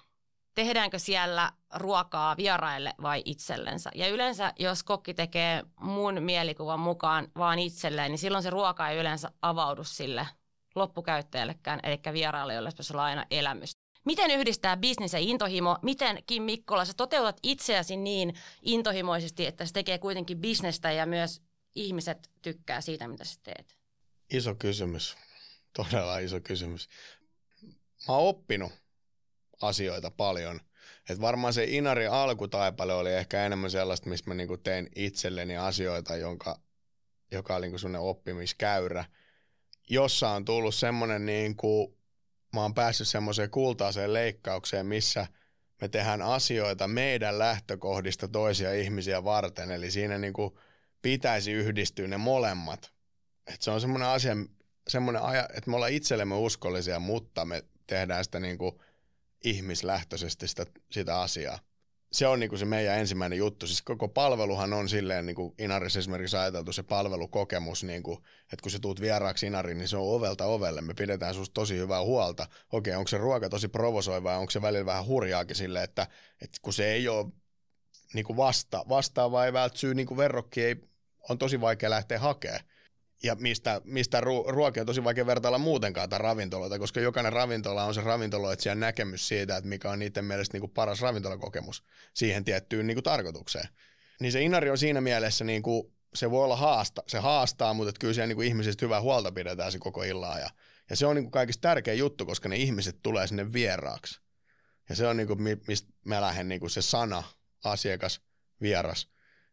[0.54, 3.90] tehdäänkö siellä ruokaa vieraille vai itsellensä.
[3.94, 8.98] Ja yleensä, jos kokki tekee mun mielikuvan mukaan vaan itselleen, niin silloin se ruoka ei
[8.98, 10.26] yleensä avaudu sille
[10.74, 13.70] loppukäyttäjällekään, eli vieraalle, jolle pitäisi olla aina elämys.
[14.04, 15.78] Miten yhdistää bisnes ja intohimo?
[15.82, 21.42] Miten, Kim Mikkola, sä toteutat itseäsi niin intohimoisesti, että se tekee kuitenkin bisnestä ja myös
[21.74, 23.75] ihmiset tykkää siitä, mitä sä teet?
[24.30, 25.16] Iso kysymys.
[25.72, 26.88] Todella iso kysymys.
[28.08, 28.72] Mä oon oppinut
[29.62, 30.60] asioita paljon.
[31.08, 36.16] Et varmaan se Inari alkutaipale oli ehkä enemmän sellaista, missä mä niinku tein itselleni asioita,
[36.16, 36.60] jonka,
[37.32, 39.04] joka oli niinku sellainen oppimiskäyrä.
[39.90, 41.98] Jossa on tullut semmoinen, niinku,
[42.52, 45.26] mä oon päässyt semmoiseen kultaiseen leikkaukseen, missä
[45.80, 49.70] me tehdään asioita meidän lähtökohdista toisia ihmisiä varten.
[49.70, 50.58] Eli siinä niinku
[51.02, 52.95] pitäisi yhdistyä ne molemmat
[53.46, 54.36] että se on semmoinen asia,
[54.88, 58.80] semmoinen aja, että me ollaan itsellemme uskollisia, mutta me tehdään sitä niin kuin
[59.44, 61.58] ihmislähtöisesti sitä, sitä asiaa.
[62.12, 63.66] Se on niin kuin se meidän ensimmäinen juttu.
[63.66, 68.62] Siis koko palveluhan on silleen, niin kuin Inarissa esimerkiksi ajateltu se palvelukokemus, niin kuin, että
[68.62, 70.80] kun sä tuut vieraaksi Inariin, niin se on ovelta ovelle.
[70.80, 72.46] Me pidetään susta tosi hyvää huolta.
[72.72, 76.06] Okei, onko se ruoka tosi provosoiva ja onko se välillä vähän hurjaakin silleen, että,
[76.42, 77.26] että kun se ei ole
[78.14, 80.76] niin kuin vasta, vastaava ei vältsyy, niin kuin verrokki ei,
[81.28, 82.60] on tosi vaikea lähteä hakemaan
[83.22, 87.84] ja mistä, mistä ru- ruokia on tosi vaikea vertailla muutenkaan tai ravintoloita, koska jokainen ravintola
[87.84, 92.44] on se ravintoloitsijan näkemys siitä, että mikä on niiden mielestä niin kuin paras ravintolakokemus siihen
[92.44, 93.68] tiettyyn niin kuin tarkoitukseen.
[94.20, 97.88] Niin se Inari on siinä mielessä niin kuin se voi olla haasta, se haastaa, mutta
[97.88, 100.38] että kyllä siellä niin kuin ihmisistä hyvää huolta pidetään se koko illaa.
[100.38, 100.50] Ja,
[100.90, 104.20] ja se on niin kuin kaikista tärkein juttu, koska ne ihmiset tulee sinne vieraaksi.
[104.88, 107.22] Ja se on niin kuin, mistä mä lähden niin kuin se sana,
[107.64, 108.20] asiakas,
[108.60, 109.08] vieras.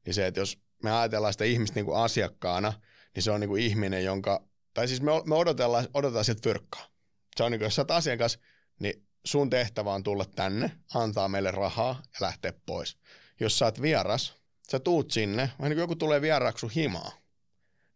[0.06, 2.74] Niin se, että jos me ajatellaan sitä ihmistä niin kuin asiakkaana,
[3.16, 6.88] niin se on niin kuin ihminen, jonka, tai siis me, me odotellaan, odotetaan sieltä fyrkkaa.
[7.36, 8.40] Se on niin kuin, jos sä oot asiakas,
[8.80, 12.98] niin sun tehtävä on tulla tänne, antaa meille rahaa ja lähteä pois.
[13.40, 14.36] Jos sä oot vieras,
[14.72, 17.12] sä tuut sinne, vähän niin kuin joku tulee vieraaksi himaa.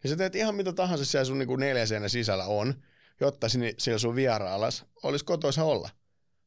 [0.03, 2.73] Niin sä teet ihan mitä tahansa siellä sun niin neljä sisällä on,
[3.21, 5.89] jotta sinne, siellä sun vieraalas olisi kotoisa olla.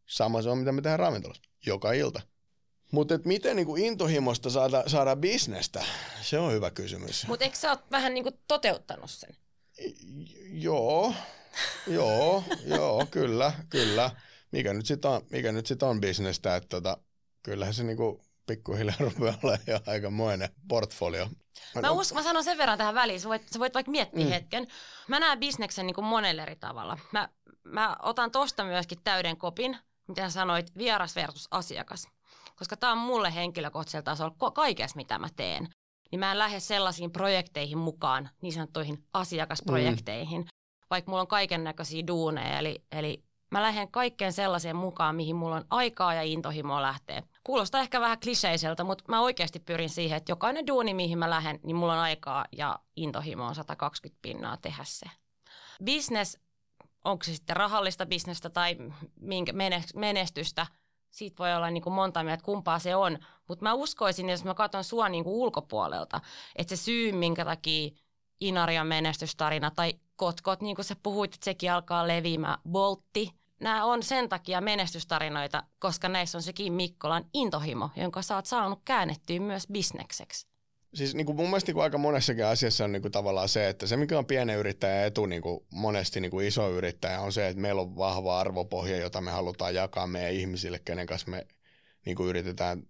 [0.07, 1.43] Sama se on, mitä me tehdään ravintolassa.
[1.67, 2.21] Joka ilta.
[2.91, 5.85] Mutta miten niinku intohimosta saada, saada bisnestä,
[6.23, 7.27] se on hyvä kysymys.
[7.27, 9.37] Mutta eikö sä oot vähän niinku toteuttanut sen?
[10.53, 11.15] joo,
[11.87, 14.11] joo, joo, kyllä, kyllä.
[14.53, 16.99] Mikä nyt sitten on, mikä nyt sit on bisnestä, että tota,
[17.43, 21.29] kyllähän se niinku pikkuhiljaa rupeaa olemaan jo aikamoinen portfolio.
[21.83, 24.31] Mä, usk, mä sanon sen verran tähän väliin, sä voit, sä voit vaikka miettiä mm.
[24.31, 24.67] hetken.
[25.09, 26.99] Mä näen bisneksen niin kuin monella eri tavalla.
[27.13, 27.29] Mä,
[27.65, 29.77] mä otan tosta myöskin täyden kopin,
[30.07, 32.09] mitä sanoit, vieras versus asiakas.
[32.61, 35.69] Koska tämä on mulle henkilökohtaisella tasolla kaikessa, mitä mä teen.
[36.11, 40.49] Niin mä en lähde sellaisiin projekteihin mukaan, niin sanottuihin asiakasprojekteihin, mm.
[40.91, 42.59] vaikka mulla on kaiken näköisiä duuneja.
[42.59, 47.23] Eli, eli mä lähden kaikkeen sellaiseen mukaan, mihin mulla on aikaa ja intohimoa lähteä.
[47.45, 51.61] Kuulostaa ehkä vähän kliseiseltä, mutta mä oikeasti pyrin siihen, että jokainen duuni, mihin mä lähden,
[51.63, 55.07] niin mulla on aikaa ja intohimoa 120 pinnaa tehdä se.
[55.85, 56.39] Business,
[57.05, 58.77] onko se sitten rahallista bisnestä tai
[59.21, 59.53] minkä
[59.95, 60.67] menestystä,
[61.11, 63.19] siitä voi olla niin kuin monta mieltä, kumpaa se on.
[63.49, 66.21] Mutta mä uskoisin, jos mä katson sua niin kuin ulkopuolelta,
[66.57, 67.91] että se syy, minkä takia
[68.41, 74.03] Inarian menestystarina tai Kotkot, niin kuin sä puhuit, että sekin alkaa leviämään, Boltti, nämä on
[74.03, 79.67] sen takia menestystarinoita, koska näissä on sekin Mikkolan intohimo, jonka sä oot saanut käännettyä myös
[79.73, 80.50] bisnekseksi.
[80.95, 83.69] Siis niin kuin mun mielestä niin kuin aika monessakin asiassa on niin kuin tavallaan se,
[83.69, 87.33] että se mikä on pienen yrittäjän etu niin kuin monesti niin kuin iso yrittäjä on
[87.33, 91.47] se, että meillä on vahva arvopohja, jota me halutaan jakaa meidän ihmisille, kenen kanssa me
[92.07, 92.83] niin kuin yritetään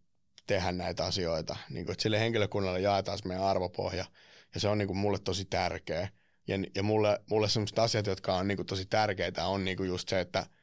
[0.47, 1.57] tehdä näitä asioita.
[1.71, 4.05] Niin kuin, että sille henkilökunnalle jaetaan meidän arvopohja
[4.55, 6.09] ja se on niin kuin mulle tosi tärkeä.
[6.49, 9.89] Ja, ja mulle, mulle sellaiset asiat, jotka on niin kuin tosi tärkeitä, on niin kuin
[9.89, 10.47] just se, että–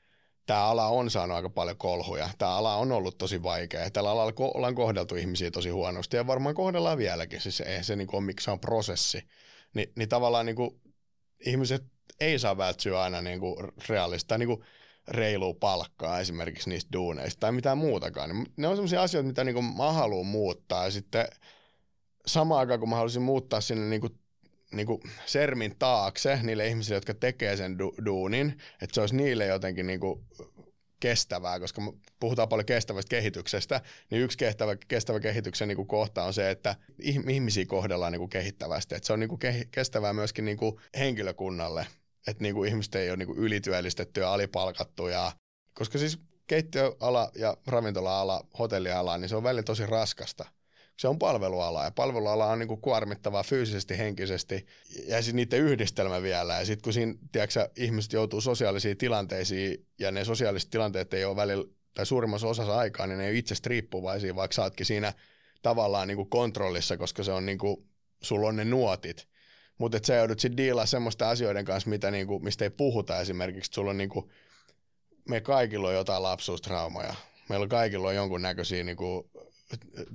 [0.48, 2.30] tämä ala on saanut aika paljon kolhuja.
[2.38, 3.90] Tämä ala on ollut tosi vaikea.
[3.90, 7.42] Tällä alalla ollaan kohdeltu ihmisiä tosi huonosti ja varmaan kohdellaan vieläkin.
[7.42, 9.28] Siis eihän se niin kuin miksi on prosessi.
[9.74, 10.82] Ni, niin tavallaan niin kuin,
[11.46, 11.84] ihmiset
[12.20, 13.56] ei saa välttyä aina niin kuin
[13.90, 14.64] realista niin kuin
[15.08, 18.30] reilua palkkaa esimerkiksi niistä duuneista tai mitään muutakaan.
[18.30, 21.28] Niin ne on sellaisia asioita, mitä niin kuin mä haluan muuttaa ja sitten
[22.26, 24.20] samaan aikaan, kun mä haluaisin muuttaa sinne niin kuin
[24.72, 29.46] niin kuin sermin taakse niille ihmisille, jotka tekee sen du- duunin, että se olisi niille
[29.46, 30.26] jotenkin niin kuin
[31.00, 31.82] kestävää, koska
[32.20, 36.76] puhutaan paljon kestävästä kehityksestä, niin yksi kestävä, kestävä kehityksen niin kuin kohta on se, että
[37.30, 38.96] ihmisiä kohdellaan niin kuin kehittävästi.
[38.96, 39.40] Että se on niin kuin
[39.72, 41.88] kestävää myöskin niin kuin henkilökunnalle,
[42.28, 45.32] että niin kuin ihmiset ei ole niin kuin ylityöllistetty ja alipalkattuja,
[45.74, 50.46] koska siis keittiöala ja ravintola-ala, hotelliala, niin se on välillä tosi raskasta
[50.98, 54.66] se on palveluala ja palveluala on niin kuin kuormittavaa fyysisesti, henkisesti
[55.08, 56.60] ja sitten niiden yhdistelmä vielä.
[56.60, 61.36] Ja sitten kun siinä, tiedätkö, ihmiset joutuu sosiaalisiin tilanteisiin ja ne sosiaaliset tilanteet ei ole
[61.36, 65.14] välillä tai suurimmassa osassa aikaa, niin ne ei ole itsestä riippuvaisia, vaikka sä ootkin siinä
[65.62, 67.88] tavallaan niin kuin kontrollissa, koska se on niin kuin,
[68.22, 69.28] sulla on ne nuotit.
[69.78, 73.74] Mutta sä joudut sitten diilaa semmoista asioiden kanssa, mitä niinku, mistä ei puhuta esimerkiksi.
[73.74, 74.32] Sulla on niinku,
[75.30, 77.16] me kaikilla on jotain lapsuustraumoja.
[77.50, 79.30] Meillä kaikilla on jonkun näköisiä niinku,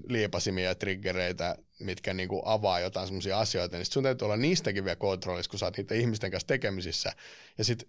[0.09, 4.85] liepasimia ja triggereitä, mitkä niin kuin avaa jotain semmoisia asioita, niin sun täytyy olla niistäkin
[4.85, 7.13] vielä kontrollissa, kun sä oot niiden ihmisten kanssa tekemisissä.
[7.59, 7.89] Ja sitten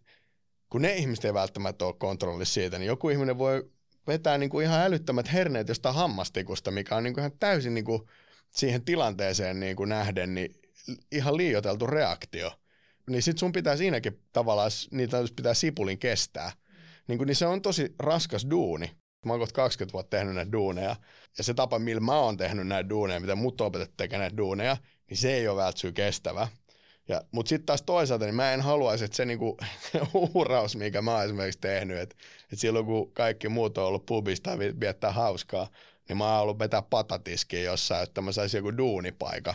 [0.69, 3.71] kun ne ihmiset ei välttämättä ole kontrollissa siitä, niin joku ihminen voi
[4.07, 7.85] vetää niin kuin ihan älyttömät herneet jostain hammastikusta, mikä on niin kuin ihan täysin niin
[7.85, 8.01] kuin
[8.51, 10.55] siihen tilanteeseen niin kuin nähden niin
[11.11, 12.51] ihan liioteltu reaktio.
[13.09, 16.51] Niin sit sun pitää siinäkin tavallaan, niitä pitää sipulin kestää.
[17.07, 18.91] Niin, niin se on tosi raskas duuni.
[19.25, 20.95] Mä oon 20 vuotta tehnyt näitä duuneja,
[21.37, 24.77] ja se tapa, millä mä oon tehnyt näitä duuneja, mitä mut opetettu tekemään näitä duuneja,
[25.09, 26.47] niin se ei ole välttämättä kestävä.
[27.07, 29.57] Ja, mutta sitten taas toisaalta, niin mä en haluaisi, että se niinku,
[30.35, 34.49] uhraus, mikä mä oon esimerkiksi tehnyt, että, että silloin kun kaikki muut on ollut pubista
[34.49, 35.67] ja viettää hauskaa,
[36.09, 39.53] niin mä oon ollut vetää patatiskiin jossain, että mä saisin joku duunipaika.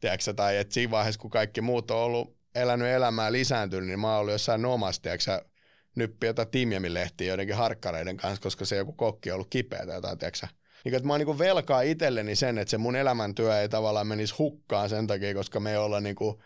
[0.00, 4.10] Tiedätkö, tai että siinä vaiheessa, kun kaikki muut on ollut elänyt elämää lisääntynyt, niin mä
[4.10, 5.44] oon ollut jossain omassa, tiedätkö,
[5.94, 9.94] nyppi jotain Timjamin lehtiä joidenkin harkkareiden kanssa, koska se joku kokki on ollut kipeä tai
[9.94, 10.46] jotain, tiedätkö
[10.84, 14.34] niin, että mä oon niin velkaa itselleni sen, että se mun elämäntyö ei tavallaan menisi
[14.38, 16.38] hukkaan sen takia, koska me ei olla niin kuin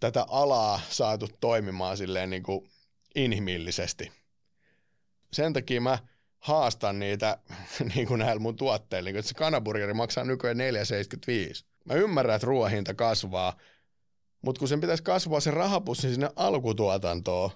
[0.00, 2.70] tätä alaa saatu toimimaan silleen niin kuin
[3.14, 4.12] inhimillisesti.
[5.32, 5.98] Sen takia mä
[6.38, 7.38] haastan niitä
[7.94, 9.06] niin kuin näillä mun tuotteilla.
[9.06, 11.64] Niin kuin, että se kanaburgeri maksaa nykyään 4,75.
[11.84, 13.56] Mä ymmärrän, että ruoan hinta kasvaa,
[14.42, 17.50] mutta kun sen pitäisi kasvaa se rahapussi sinne alkutuotantoon,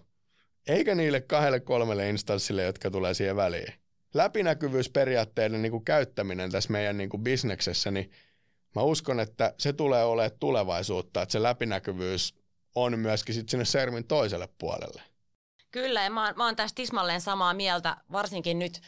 [0.66, 3.74] eikä niille kahdelle kolmelle instanssille, jotka tulee siihen väliin.
[4.14, 8.10] Läpinäkyvyysperiaatteiden niin kuin käyttäminen tässä meidän niin kuin bisneksessä, niin
[8.74, 12.34] mä uskon, että se tulee olemaan tulevaisuutta, että se läpinäkyvyys
[12.74, 15.02] on myöskin sit sinne sermin toiselle puolelle.
[15.70, 18.80] Kyllä, ja mä oon, mä oon tästä tismalleen samaa mieltä, varsinkin nyt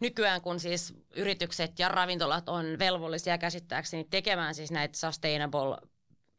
[0.00, 5.88] nykyään, kun siis yritykset ja ravintolat on velvollisia käsittääkseni tekemään siis näitä sustainable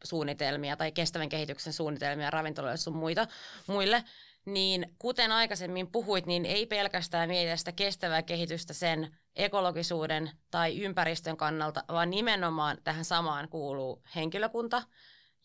[0.04, 3.28] suunnitelmia tai kestävän kehityksen suunnitelmia ravintoloille sun muita,
[3.67, 4.04] muille,
[4.45, 11.38] niin kuten aikaisemmin puhuit, niin ei pelkästään mietitä sitä kestävää kehitystä sen ekologisuuden tai ympäristön
[11.38, 14.84] kannalta, vaan nimenomaan tähän samaan kuuluu henkilökunta.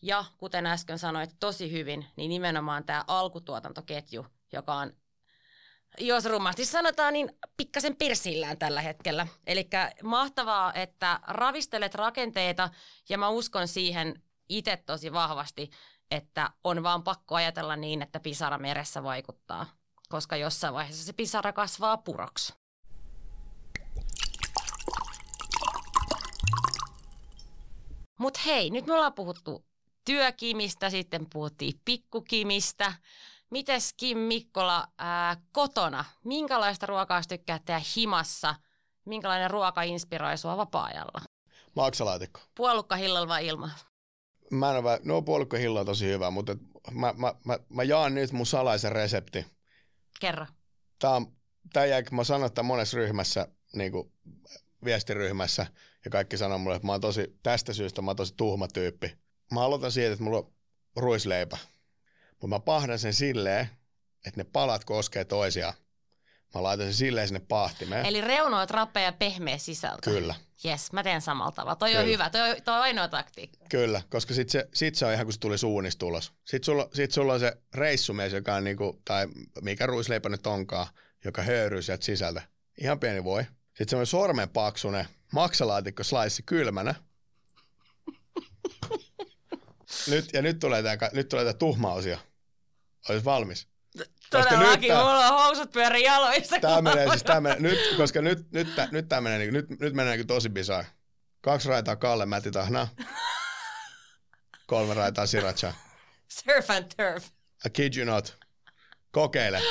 [0.01, 4.93] Ja kuten äsken sanoit tosi hyvin, niin nimenomaan tämä alkutuotantoketju, joka on,
[5.99, 9.27] jos rumasti sanotaan, niin pikkasen pirsillään tällä hetkellä.
[9.47, 9.69] Eli
[10.03, 12.69] mahtavaa, että ravistelet rakenteita
[13.09, 15.69] ja mä uskon siihen itse tosi vahvasti,
[16.11, 19.65] että on vaan pakko ajatella niin, että pisara meressä vaikuttaa,
[20.09, 22.53] koska jossain vaiheessa se pisara kasvaa puroksi.
[28.19, 29.65] Mutta hei, nyt me ollaan puhuttu
[30.05, 32.93] työkimistä, sitten puhuttiin pikkukimistä.
[33.49, 36.05] Mites Kim Mikkola ää, kotona?
[36.23, 38.55] Minkälaista ruokaa tykkää tehdä himassa?
[39.05, 41.21] Minkälainen ruoka inspiroi sua vapaa-ajalla?
[41.75, 42.39] Maksalaatikko.
[42.55, 43.71] Puolukka hillalla vai ilman?
[44.51, 46.57] Mä en ole, no puolukkahilla on tosi hyvä, mutta
[46.91, 49.45] mä, mä, mä, mä jaan nyt mun salaisen resepti.
[50.19, 50.45] Kerro.
[50.99, 51.33] Tää on,
[51.73, 54.11] tää jäi, mä sanon, että monessa ryhmässä, niin kuin
[54.85, 55.65] viestiryhmässä,
[56.05, 59.17] ja kaikki sanoo mulle, että mä oon tosi, tästä syystä mä oon tosi tuhma tyyppi.
[59.51, 60.53] Mä aloitan siitä, että mulla on
[60.95, 61.57] ruisleipä.
[62.31, 63.69] Mutta mä pahdan sen silleen,
[64.27, 65.73] että ne palat koskee toisiaan.
[66.55, 68.05] Mä laitan sen silleen sinne pahtimeen.
[68.05, 70.11] Eli reunoit rappea ja pehmeä sisältö.
[70.11, 70.35] Kyllä.
[70.63, 71.75] Jes, mä teen samalla tavalla.
[71.75, 72.01] Toi Kyllä.
[72.01, 73.65] on hyvä, toi, on- toi on ainoa taktiikka.
[73.69, 76.33] Kyllä, koska sit se, sit se on ihan kuin se tuli suunnistulos.
[76.45, 79.27] Sitten sulla, sit sulla on se reissumies, joka on niinku, tai
[79.61, 80.87] mikä ruisleipä nyt onkaan,
[81.25, 82.41] joka höyryy sieltä sisältä.
[82.81, 83.43] Ihan pieni voi.
[83.43, 86.95] Sitten semmoinen sormenpaksunen maksalaatikko slice kylmänä.
[90.11, 92.17] nyt, ja nyt tulee tämä nyt tulee tää tuhma osio.
[93.09, 93.67] Olisi valmis.
[94.29, 96.81] Todellakin, tää- mulla on housut pyöri jaloissa.
[96.81, 99.93] Menee siis, tää menee, nyt, koska nyt, nyt, tää, nyt, tää menee, niinku- nyt, nyt
[99.93, 100.87] menee niinku tosi bizarre.
[101.41, 102.87] Kaksi raitaa Kalle Mätitahnaa.
[104.67, 105.73] Kolme raitaa Sriracha.
[106.27, 107.25] Surf and turf.
[107.65, 108.37] I kid you not.
[109.11, 109.61] Kokeile.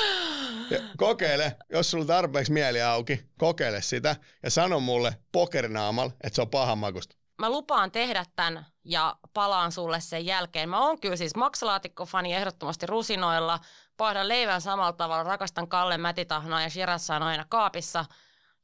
[0.69, 6.35] Ja kokeile, jos sulla on tarpeeksi mieli auki, kokeile sitä ja sano mulle pokerinaamal, että
[6.35, 7.15] se on pahan makusta.
[7.41, 10.69] Mä lupaan tehdä tämän ja palaan sulle sen jälkeen.
[10.69, 13.59] Mä oon kyllä siis maksalaatikko-fani ehdottomasti rusinoilla.
[13.97, 18.05] Pahdan leivän samalla tavalla, rakastan Kalle Mätitahnaa ja Shirassa on aina kaapissa.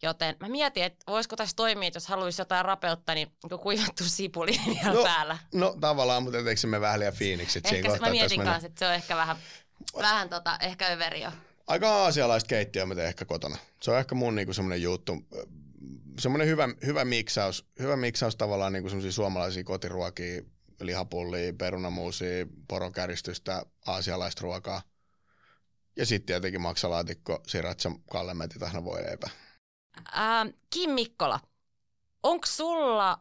[0.03, 4.51] Joten mä mietin, että voisiko tässä toimia, että jos haluaisi jotain rapeutta, niin kuivattu sipuli
[4.83, 5.37] vielä No, päällä.
[5.53, 8.87] No tavallaan, mutta eikö me vähän liian fiiniksit siinä kohtaa, mä mietin kanssa, että se
[8.87, 9.37] on ehkä vähän,
[9.97, 11.31] vähän tota, ehkä överi jo.
[11.67, 13.57] Aika aasialaista keittiöä mä teen ehkä kotona.
[13.81, 15.17] Se on ehkä mun niinku semmoinen juttu.
[16.19, 20.41] Semmoinen hyvä, hyvä miksaus, hyvä miksaus tavallaan niinku semmoisia suomalaisia kotiruokia,
[20.81, 24.81] lihapullia, perunamuusia, porokäristystä, aasialaista ruokaa.
[25.95, 29.29] Ja sitten tietenkin maksalaatikko, sriracha, kallemetti, tahna voi leipä.
[30.11, 31.39] Ää, Kim Mikkola,
[32.23, 33.19] onko sulla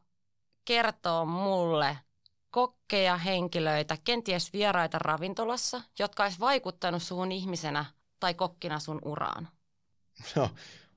[0.64, 1.98] kertoa mulle
[2.50, 7.84] kokkeja, henkilöitä, kenties vieraita ravintolassa, jotka olisi vaikuttanut suhun ihmisenä
[8.20, 9.48] tai kokkina sun uraan?
[10.36, 10.50] No,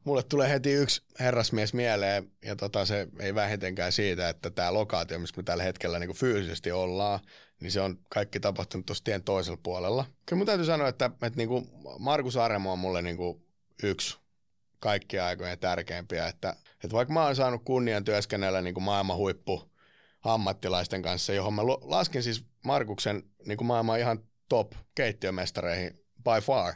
[0.03, 5.19] mulle tulee heti yksi herrasmies mieleen, ja tota, se ei vähitenkään siitä, että tämä lokaatio,
[5.19, 7.19] missä me tällä hetkellä niin fyysisesti ollaan,
[7.61, 10.05] niin se on kaikki tapahtunut tuossa tien toisella puolella.
[10.25, 13.45] Kyllä mun täytyy sanoa, että, että niin kuin Markus Aremo on mulle niin kuin
[13.83, 14.17] yksi
[14.79, 19.71] kaikkien aikojen tärkeimpiä, että, että vaikka mä oon saanut kunnian työskennellä niin kuin maailman huippu
[20.23, 26.73] ammattilaisten kanssa, johon mä lasken siis Markuksen niin kuin maailman ihan top keittiömestareihin by far.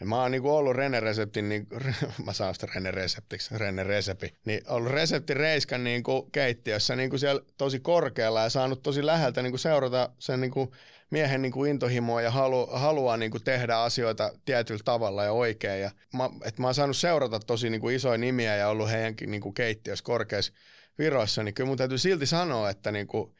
[0.00, 1.66] Ja mä oon niinku ollut Rene Reseptin, niin,
[2.26, 7.42] mä saan sitä Rene Reseptiksi, Rene Resepi, niin ollut Reseptin Reiskan niinku keittiössä niinku siellä
[7.56, 10.74] tosi korkealla ja saanut tosi läheltä niinku seurata sen niinku
[11.10, 15.80] miehen niinku intohimoa ja halu, haluaa niinku tehdä asioita tietyllä tavalla ja oikein.
[15.80, 19.52] Ja mä, et mä oon saanut seurata tosi niinku isoja nimiä ja ollut heidänkin niinku
[19.52, 20.52] keittiössä korkeassa
[20.98, 23.34] viroissa, niin kyllä mun täytyy silti sanoa, että niinku,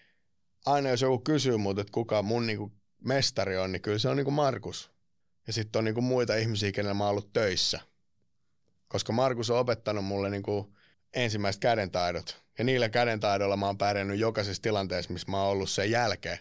[0.66, 2.72] aina jos joku kysyy mut, että kuka mun niinku
[3.04, 4.97] mestari on, niin kyllä se on niinku Markus.
[5.48, 7.80] Ja sitten on niinku muita ihmisiä, kenellä mä oon ollut töissä.
[8.88, 10.74] Koska Markus on opettanut mulle niinku
[11.14, 12.42] ensimmäiset kädentaidot.
[12.58, 16.38] Ja niillä kädentaidoilla mä oon pärjännyt jokaisessa tilanteessa, missä mä oon ollut sen jälkeen.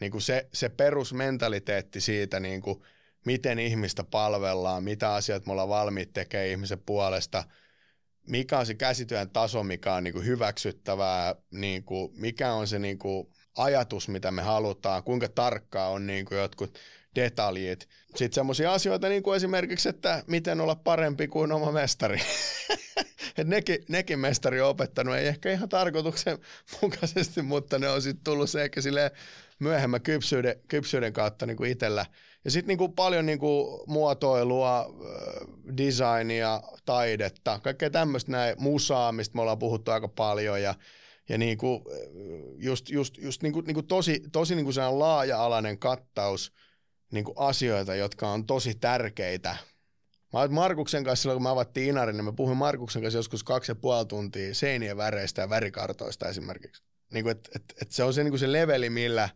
[0.00, 2.84] Niinku se, se perusmentaliteetti siitä, niinku,
[3.26, 7.44] miten ihmistä palvellaan, mitä asiat me ollaan valmiit tekemään ihmisen puolesta,
[8.26, 12.78] mikä on se käsityön taso, mikä on niin kuin hyväksyttävää, niin kuin, mikä on se
[12.78, 16.78] niin kuin ajatus, mitä me halutaan, kuinka tarkkaa on niin kuin jotkut
[17.16, 17.88] detaljit.
[18.16, 22.20] Sitten semmoisia asioita niin kuin esimerkiksi, että miten olla parempi kuin oma mestari.
[23.38, 26.38] Et nekin, nekin mestari on opettanut, ei ehkä ihan tarkoituksen
[26.82, 29.10] mukaisesti, mutta ne on sitten tullut se ehkä silleen
[29.58, 32.06] myöhemmän kypsyyden, kypsyyden kautta niin kuin itsellä.
[32.44, 34.94] Ja sitten niin kuin paljon niin kuin muotoilua,
[35.76, 40.74] designia, taidetta, kaikkea tämmöistä näin, musaa, mistä me ollaan puhuttu aika paljon ja
[41.28, 41.82] ja niin kuin,
[42.56, 46.52] just, just, just niin kuin, niin kuin tosi, tosi niin kuin laaja-alainen kattaus
[47.12, 49.56] niin kuin asioita, jotka on tosi tärkeitä.
[50.32, 53.70] Mä Markuksen kanssa silloin, kun me avattiin Inarin, niin mä puhuin Markuksen kanssa joskus kaksi
[53.70, 56.82] ja puoli tuntia seinien väreistä ja värikartoista esimerkiksi.
[57.12, 59.28] Niin kuin, et, et, et se on se, niin kuin se leveli, millä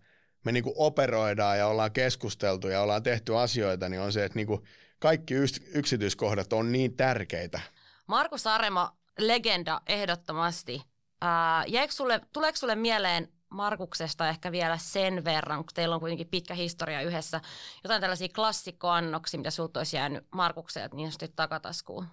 [0.45, 4.37] me niin kuin operoidaan ja ollaan keskusteltu ja ollaan tehty asioita, niin on se, että
[4.37, 4.61] niin kuin
[4.99, 5.35] kaikki
[5.75, 7.61] yksityiskohdat on niin tärkeitä.
[8.07, 10.83] Markus Arema, legenda ehdottomasti.
[11.21, 16.55] Ää, sulle, tuleeko sulle mieleen Markuksesta ehkä vielä sen verran, kun teillä on kuitenkin pitkä
[16.55, 17.41] historia yhdessä,
[17.85, 22.07] jotain tällaisia klassikkoannoksia, mitä sulta olisi jäänyt Markukselta niin sanotusti takataskuun?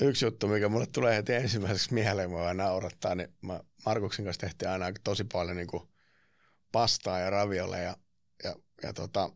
[0.00, 4.70] Yksi juttu, mikä mulle tulee heti ensimmäiseksi mieleen, mua naurattaa, niin mä Markuksen kanssa tehtiin
[4.70, 5.88] aina tosi paljon niin kuin
[6.72, 7.96] pastaa ja ravioleja.
[8.44, 9.30] Ja, ja tota,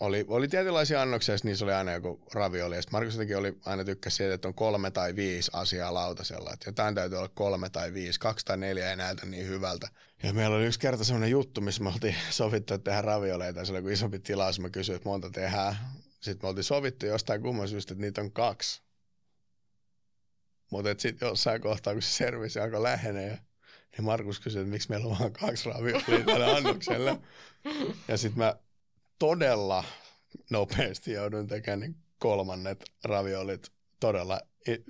[0.00, 2.76] oli, oli tietynlaisia annoksia, ja niissä oli aina joku ravioli.
[2.76, 6.50] Ja Markus jotenkin oli, aina tykkäsi siitä, että on kolme tai viisi asiaa lautasella.
[6.52, 9.88] Että jotain täytyy olla kolme tai viisi, kaksi tai neljä ei näytä niin hyvältä.
[10.22, 13.64] Ja meillä oli yksi kerta semmoinen juttu, missä me oltiin sovittu, että tehdään ravioleita.
[13.64, 15.76] Se oli joku isompi tilaus, mä kysyin, että monta tehdään.
[16.20, 18.82] Sitten me oltiin sovittu jostain kumman syystä, että niitä on kaksi.
[20.70, 23.38] Mutta sitten jossain kohtaa, kun se servisi alkoi lähenee,
[23.96, 27.20] niin Markus kysyi, että miksi meillä on vain kaksi raviolia tällä annoksella.
[28.08, 28.56] Ja sitten mä
[29.18, 29.84] todella
[30.50, 34.40] nopeasti joudun tekemään kolmannet raviolit todella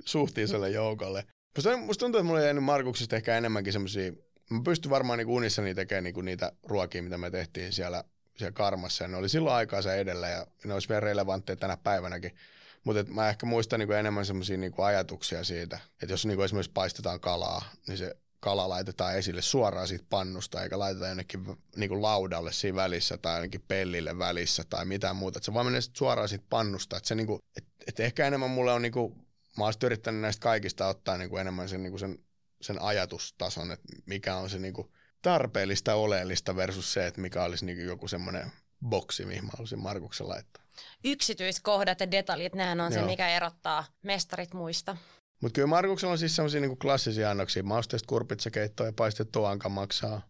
[0.04, 1.24] suht isolle joukolle.
[1.56, 4.12] Musta, tuntuu, että mulla on jäänyt Markuksesta ehkä enemmänkin semmoisia,
[4.50, 8.04] mä pystyn varmaan niin unissani tekemään niin niitä ruokia, mitä me tehtiin siellä,
[8.36, 9.04] siellä karmassa.
[9.04, 12.36] Ja ne oli silloin aikaa edellä ja ne olisi vielä relevantteja tänä päivänäkin.
[12.84, 17.20] Mutta mä ehkä muistan niin enemmän semmoisia niin ajatuksia siitä, että jos niin esimerkiksi paistetaan
[17.20, 21.44] kalaa, niin se kala laitetaan esille suoraan siitä pannusta, eikä laiteta jonnekin
[21.76, 25.38] niin kuin laudalle siinä välissä tai jonnekin pellille välissä tai mitään muuta.
[25.38, 26.96] Että se vaan menee suoraan siitä pannusta.
[26.96, 29.26] Että se niin kuin, et, et ehkä enemmän mulle on, niin kuin,
[29.58, 32.18] mä olisin yrittänyt näistä kaikista ottaa niin kuin enemmän sen, niin kuin sen,
[32.60, 37.66] sen ajatustason, että mikä on se niin kuin tarpeellista, oleellista versus se, että mikä olisi
[37.66, 38.52] niin kuin joku semmoinen
[38.88, 40.64] boksi, mihin mä haluaisin Markuksen laittaa.
[41.04, 43.00] Yksityiskohdat ja detaljit, nehän on Joo.
[43.00, 44.96] se, mikä erottaa mestarit muista.
[45.40, 47.62] Mutta kyllä Markuksella on siis sellaisia niinku klassisia annoksia.
[47.62, 50.22] Mausteista kurpitsakeittoa ja paistettu maksaa.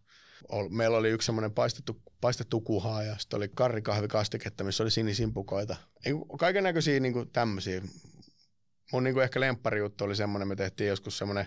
[0.69, 5.75] Meillä oli yksi semmoinen paistettu, paistettu kuhaa ja sitten oli karrikahvikastiketta, missä oli sinisimpukoita.
[6.39, 7.81] Kaiken näköisiä niinku tämmöisiä.
[8.91, 9.39] Mun niinku ehkä
[9.79, 11.45] juttu oli semmoinen, me tehtiin joskus semmoinen,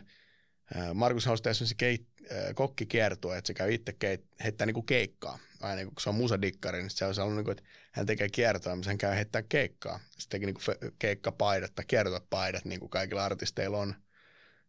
[0.95, 2.07] Markus halusi tehdä semmoisia keit,
[2.55, 5.39] kokkikiertua, että se käy itse keit, heittää niinku keikkaa.
[5.61, 8.77] Aina niin kun se on musadikkari, niin se olisi ollut, niinku, että hän tekee kiertoa,
[8.77, 10.01] missä hän käy heittää keikkaa.
[10.19, 10.61] Sitten teki niinku
[10.99, 13.95] keikkapaidat tai kiertopaidat, niin kuin kaikilla artisteilla on.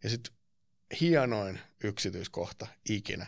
[0.04, 0.34] Ja sitten
[1.02, 3.26] hienoin yksityiskohta ikinä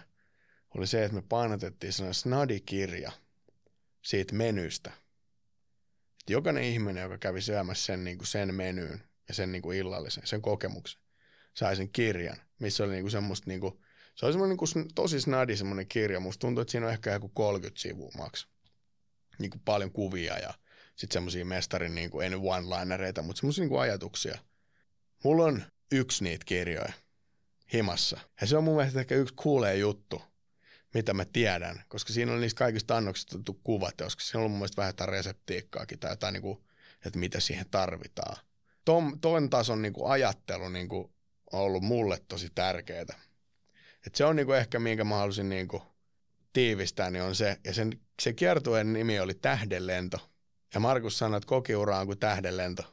[0.77, 3.11] oli se, että me painotettiin sellainen snadikirja
[4.01, 4.91] siitä menystä.
[6.19, 9.77] Että jokainen ihminen, joka kävi syömässä sen, niin kuin sen menyyn ja sen niin kuin
[9.77, 11.01] illallisen, sen kokemuksen,
[11.57, 13.79] sai sen kirjan, missä oli niin kuin semmoista niin kuin
[14.15, 16.19] se oli semmoinen niin tosi snadi semmoinen kirja.
[16.19, 18.47] Musta tuntuu, että siinä on ehkä joku 30 sivua maks.
[19.39, 20.53] Niin kuin paljon kuvia ja
[20.95, 24.37] sitten semmoisia mestarin, niin kuin, ei nyt one-linereita, mutta semmoisia niin ajatuksia.
[25.23, 26.93] Mulla on yksi niitä kirjoja
[27.73, 28.19] himassa.
[28.41, 30.21] Ja se on mun mielestä ehkä yksi kuulee juttu,
[30.93, 34.59] mitä mä tiedän, koska siinä on niistä kaikista annoksista otettu kuvat, koska siinä on mun
[34.59, 36.57] mielestä vähän jotain reseptiikkaakin tai jotain, niin kuin,
[37.05, 38.37] että mitä siihen tarvitaan.
[38.85, 41.14] Ton, ton tason niin kuin ajattelu niin kuin,
[41.55, 43.19] on ollut mulle tosi tärkeää.
[44.07, 45.83] Et se on niinku ehkä, minkä mä halusin niinku
[46.53, 47.57] tiivistää, niin on se.
[47.63, 50.29] Ja sen, se kiertueen nimi oli Tähdenlento.
[50.73, 52.83] Ja Markus sanoi, että kokiura on kuin tähdenlento.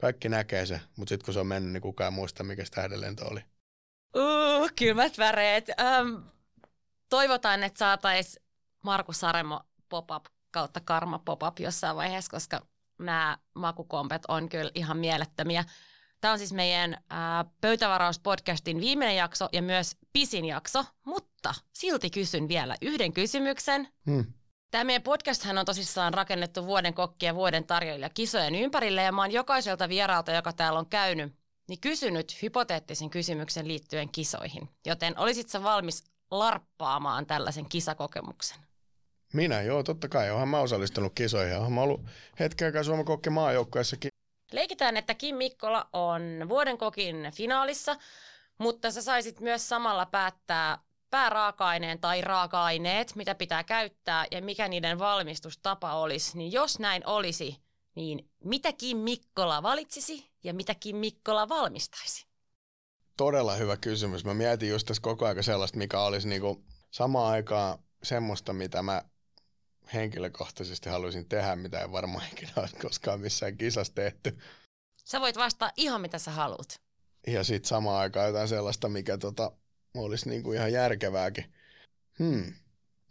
[0.00, 3.28] Kaikki näkee se, mutta sitten kun se on mennyt, niin kukaan muista, mikä se tähdenlento
[3.28, 3.40] oli.
[4.16, 5.66] Uh, kylmät väreet.
[5.68, 6.22] Um,
[7.08, 8.44] toivotaan, että saataisiin
[8.82, 12.66] Markus Saremo pop-up kautta Karma pop-up jossain vaiheessa, koska
[12.98, 15.64] nämä makukompet on kyllä ihan mielettömiä.
[16.20, 22.48] Tämä on siis meidän ää, Pöytävarauspodcastin viimeinen jakso ja myös pisin jakso, mutta silti kysyn
[22.48, 23.88] vielä yhden kysymyksen.
[24.06, 24.24] Hmm.
[24.70, 29.22] Tämä meidän podcasthan on tosissaan rakennettu vuoden kokki ja vuoden tarjoilija kisojen ympärille ja mä
[29.22, 31.34] oon jokaiselta vieraalta, joka täällä on käynyt,
[31.68, 34.68] niin kysynyt hypoteettisen kysymyksen liittyen kisoihin.
[34.86, 38.58] Joten olisitko valmis larppaamaan tällaisen kisakokemuksen?
[39.32, 40.30] Minä, joo, totta kai.
[40.30, 41.54] Oonhan mä osallistunut kisoihin.
[41.54, 42.00] Oonhan mä ollut
[42.40, 44.09] hetken aikaa Suomen kokki maajoukkueessakin
[44.80, 47.96] Mietitään, että Kim Mikkola on vuoden kokin finaalissa,
[48.58, 50.78] mutta sä saisit myös samalla päättää
[51.10, 56.38] pääraaka-aineen tai raaka-aineet, mitä pitää käyttää ja mikä niiden valmistustapa olisi.
[56.38, 57.56] Niin jos näin olisi,
[57.94, 62.26] niin mitä Kim Mikkola valitsisi ja mitä Kim Mikkola valmistaisi?
[63.16, 64.24] Todella hyvä kysymys.
[64.24, 69.02] Mä mietin just tässä koko ajan sellaista, mikä olisi niinku samaan aikaan semmoista, mitä mä
[69.94, 74.38] henkilökohtaisesti haluaisin tehdä, mitä ei varmaan ikinä olisi koskaan missään kisassa tehty.
[75.10, 76.80] Sä voit vastata ihan mitä sä haluat.
[77.26, 79.52] Ja sitten samaan aikaan jotain sellaista, mikä tota,
[79.94, 81.54] olisi niinku ihan järkevääkin.
[82.18, 82.52] Hmm.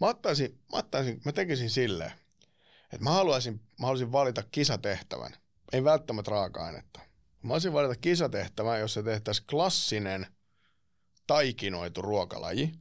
[0.02, 2.12] Mä, ottaisin, mä, ottaisin, mä tekisin silleen,
[2.84, 5.34] että mä haluaisin, mä haluaisin valita kisatehtävän.
[5.74, 7.00] Ei välttämättä raaka-ainetta.
[7.00, 10.28] Mä haluaisin valita kisatehtävän, jossa tehtäisiin klassinen
[11.28, 12.74] taikinoitu ruokalaji.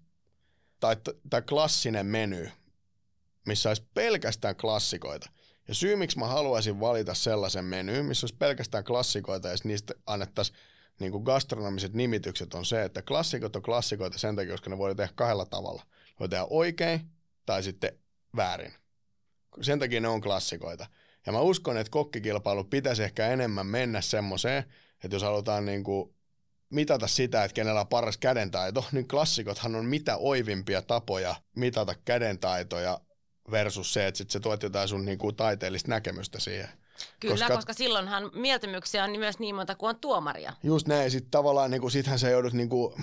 [0.80, 0.96] Tai,
[1.30, 2.50] tai klassinen meny,
[3.46, 5.30] missä olisi pelkästään klassikoita.
[5.68, 10.58] Ja syy, miksi mä haluaisin valita sellaisen menyyn, missä olisi pelkästään klassikoita ja niistä annettaisiin
[11.00, 15.12] niin gastronomiset nimitykset on se, että klassikot on klassikoita sen takia, koska ne voi tehdä
[15.14, 15.82] kahdella tavalla.
[16.20, 17.00] Voi tehdä oikein
[17.46, 17.98] tai sitten
[18.36, 18.72] väärin.
[19.60, 20.86] Sen takia ne on klassikoita.
[21.26, 24.64] Ja mä uskon, että kokkikilpailu pitäisi ehkä enemmän mennä semmoiseen,
[25.04, 26.14] että jos halutaan niin kuin
[26.70, 33.00] mitata sitä, että kenellä on paras kädentaito, niin klassikothan on mitä oivimpia tapoja mitata kädentaitoja
[33.50, 36.68] versus se, että sit se tuot jotain sun niin kuin taiteellista näkemystä siihen.
[37.20, 40.52] Kyllä, koska, koska silloinhan mieltymyksiä on myös niin monta kuin on tuomaria.
[40.62, 42.94] Just näin, sitten tavallaan niin kuin, sittenhän sä joudut niin kuin,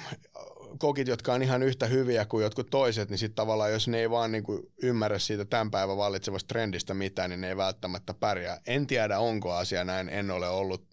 [0.77, 4.09] kokit, jotka on ihan yhtä hyviä kuin jotkut toiset, niin sitten tavallaan jos ne ei
[4.09, 8.61] vaan niin kuin, ymmärrä siitä tämän päivän vallitsevasta trendistä mitään, niin ne ei välttämättä pärjää.
[8.67, 10.85] En tiedä, onko asia näin, en ole ollut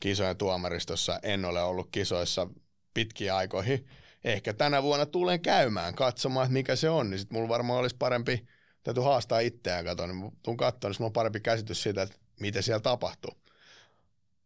[0.00, 2.48] kisojen tuomaristossa, en ole ollut kisoissa
[2.94, 3.86] pitkiä aikoihin.
[4.24, 7.96] Ehkä tänä vuonna tulen käymään katsomaan, että mikä se on, niin sitten mulla varmaan olisi
[7.98, 8.46] parempi,
[8.84, 12.80] täytyy haastaa itseään katsoa, niin tuun katsomaan, niin on parempi käsitys siitä, että mitä siellä
[12.80, 13.30] tapahtuu.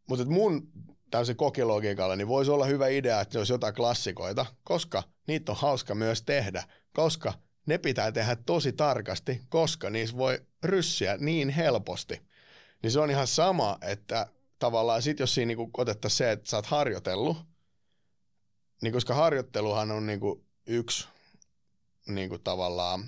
[0.06, 0.68] Mutta mun
[1.10, 5.58] tämmöisen kokilogiikalla, niin voisi olla hyvä idea, että se olisi jotain klassikoita, koska niitä on
[5.58, 7.32] hauska myös tehdä, koska
[7.66, 12.22] ne pitää tehdä tosi tarkasti, koska niissä voi ryssiä niin helposti.
[12.82, 14.26] Niin se on ihan sama, että
[14.58, 17.36] tavallaan sit jos siinä niinku otettaisiin se, että sä oot harjoitellut,
[18.82, 21.08] niin koska harjoitteluhan on niinku yksi
[22.06, 23.04] niinku tavallaan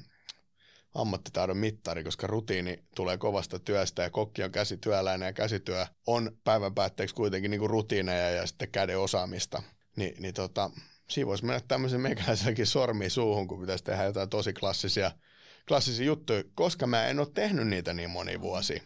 [0.94, 6.74] ammattitaidon mittari, koska rutiini tulee kovasta työstä ja kokki on käsityöläinen ja käsityö on päivän
[6.74, 9.62] päätteeksi kuitenkin niin kuin rutiineja ja sitten käden osaamista.
[9.96, 10.70] Ni, niin tota,
[11.10, 15.12] siinä voisi mennä tämmöisen meikäläiselläkin sormi suuhun, kun pitäisi tehdä jotain tosi klassisia,
[15.68, 18.82] klassisia juttuja, koska mä en ole tehnyt niitä niin moni vuosi.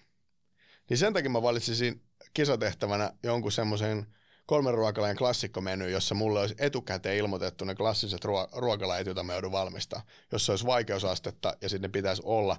[0.91, 2.03] Niin sen takia mä valitsisin
[2.35, 4.07] kisatehtävänä jonkun semmoisen
[4.47, 9.53] kolmen ruokalajan klassikkomeny, jossa mulle olisi etukäteen ilmoitettu ne klassiset ruo- ruokalajit, joita me joudun
[9.53, 12.57] valmistaa, jossa olisi vaikeusastetta ja sitten pitäisi olla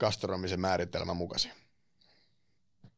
[0.00, 1.52] gastronomisen määritelmän mukaisia.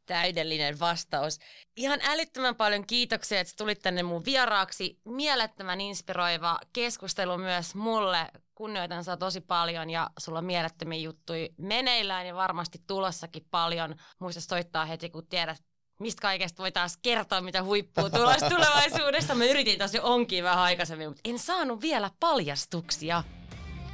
[0.07, 1.39] Täydellinen vastaus.
[1.77, 5.01] Ihan älyttömän paljon kiitoksia, että tulit tänne mun vieraaksi.
[5.05, 8.27] Mielettömän inspiroiva keskustelu myös mulle.
[8.55, 13.95] Kunnioitan saa tosi paljon ja sulla on mielettömiä juttuja meneillään ja varmasti tulossakin paljon.
[14.19, 15.63] Muista soittaa heti, kun tiedät
[15.99, 19.35] mistä kaikesta voi taas kertoa, mitä huippuu tulossa tulevaisuudessa.
[19.35, 23.23] Mä yritin tosi onkin vähän aikaisemmin, mutta en saanut vielä paljastuksia.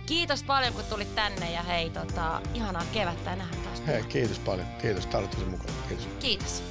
[0.06, 3.86] Kiitos paljon, kun tulit tänne ja hei, tota, ihanaa kevättä ja nähdään taas.
[3.86, 4.66] Hei, kiitos paljon.
[4.82, 5.74] Kiitos, tarvitsin mukaan.
[5.88, 6.08] Kiitos.
[6.20, 6.62] Kiitos.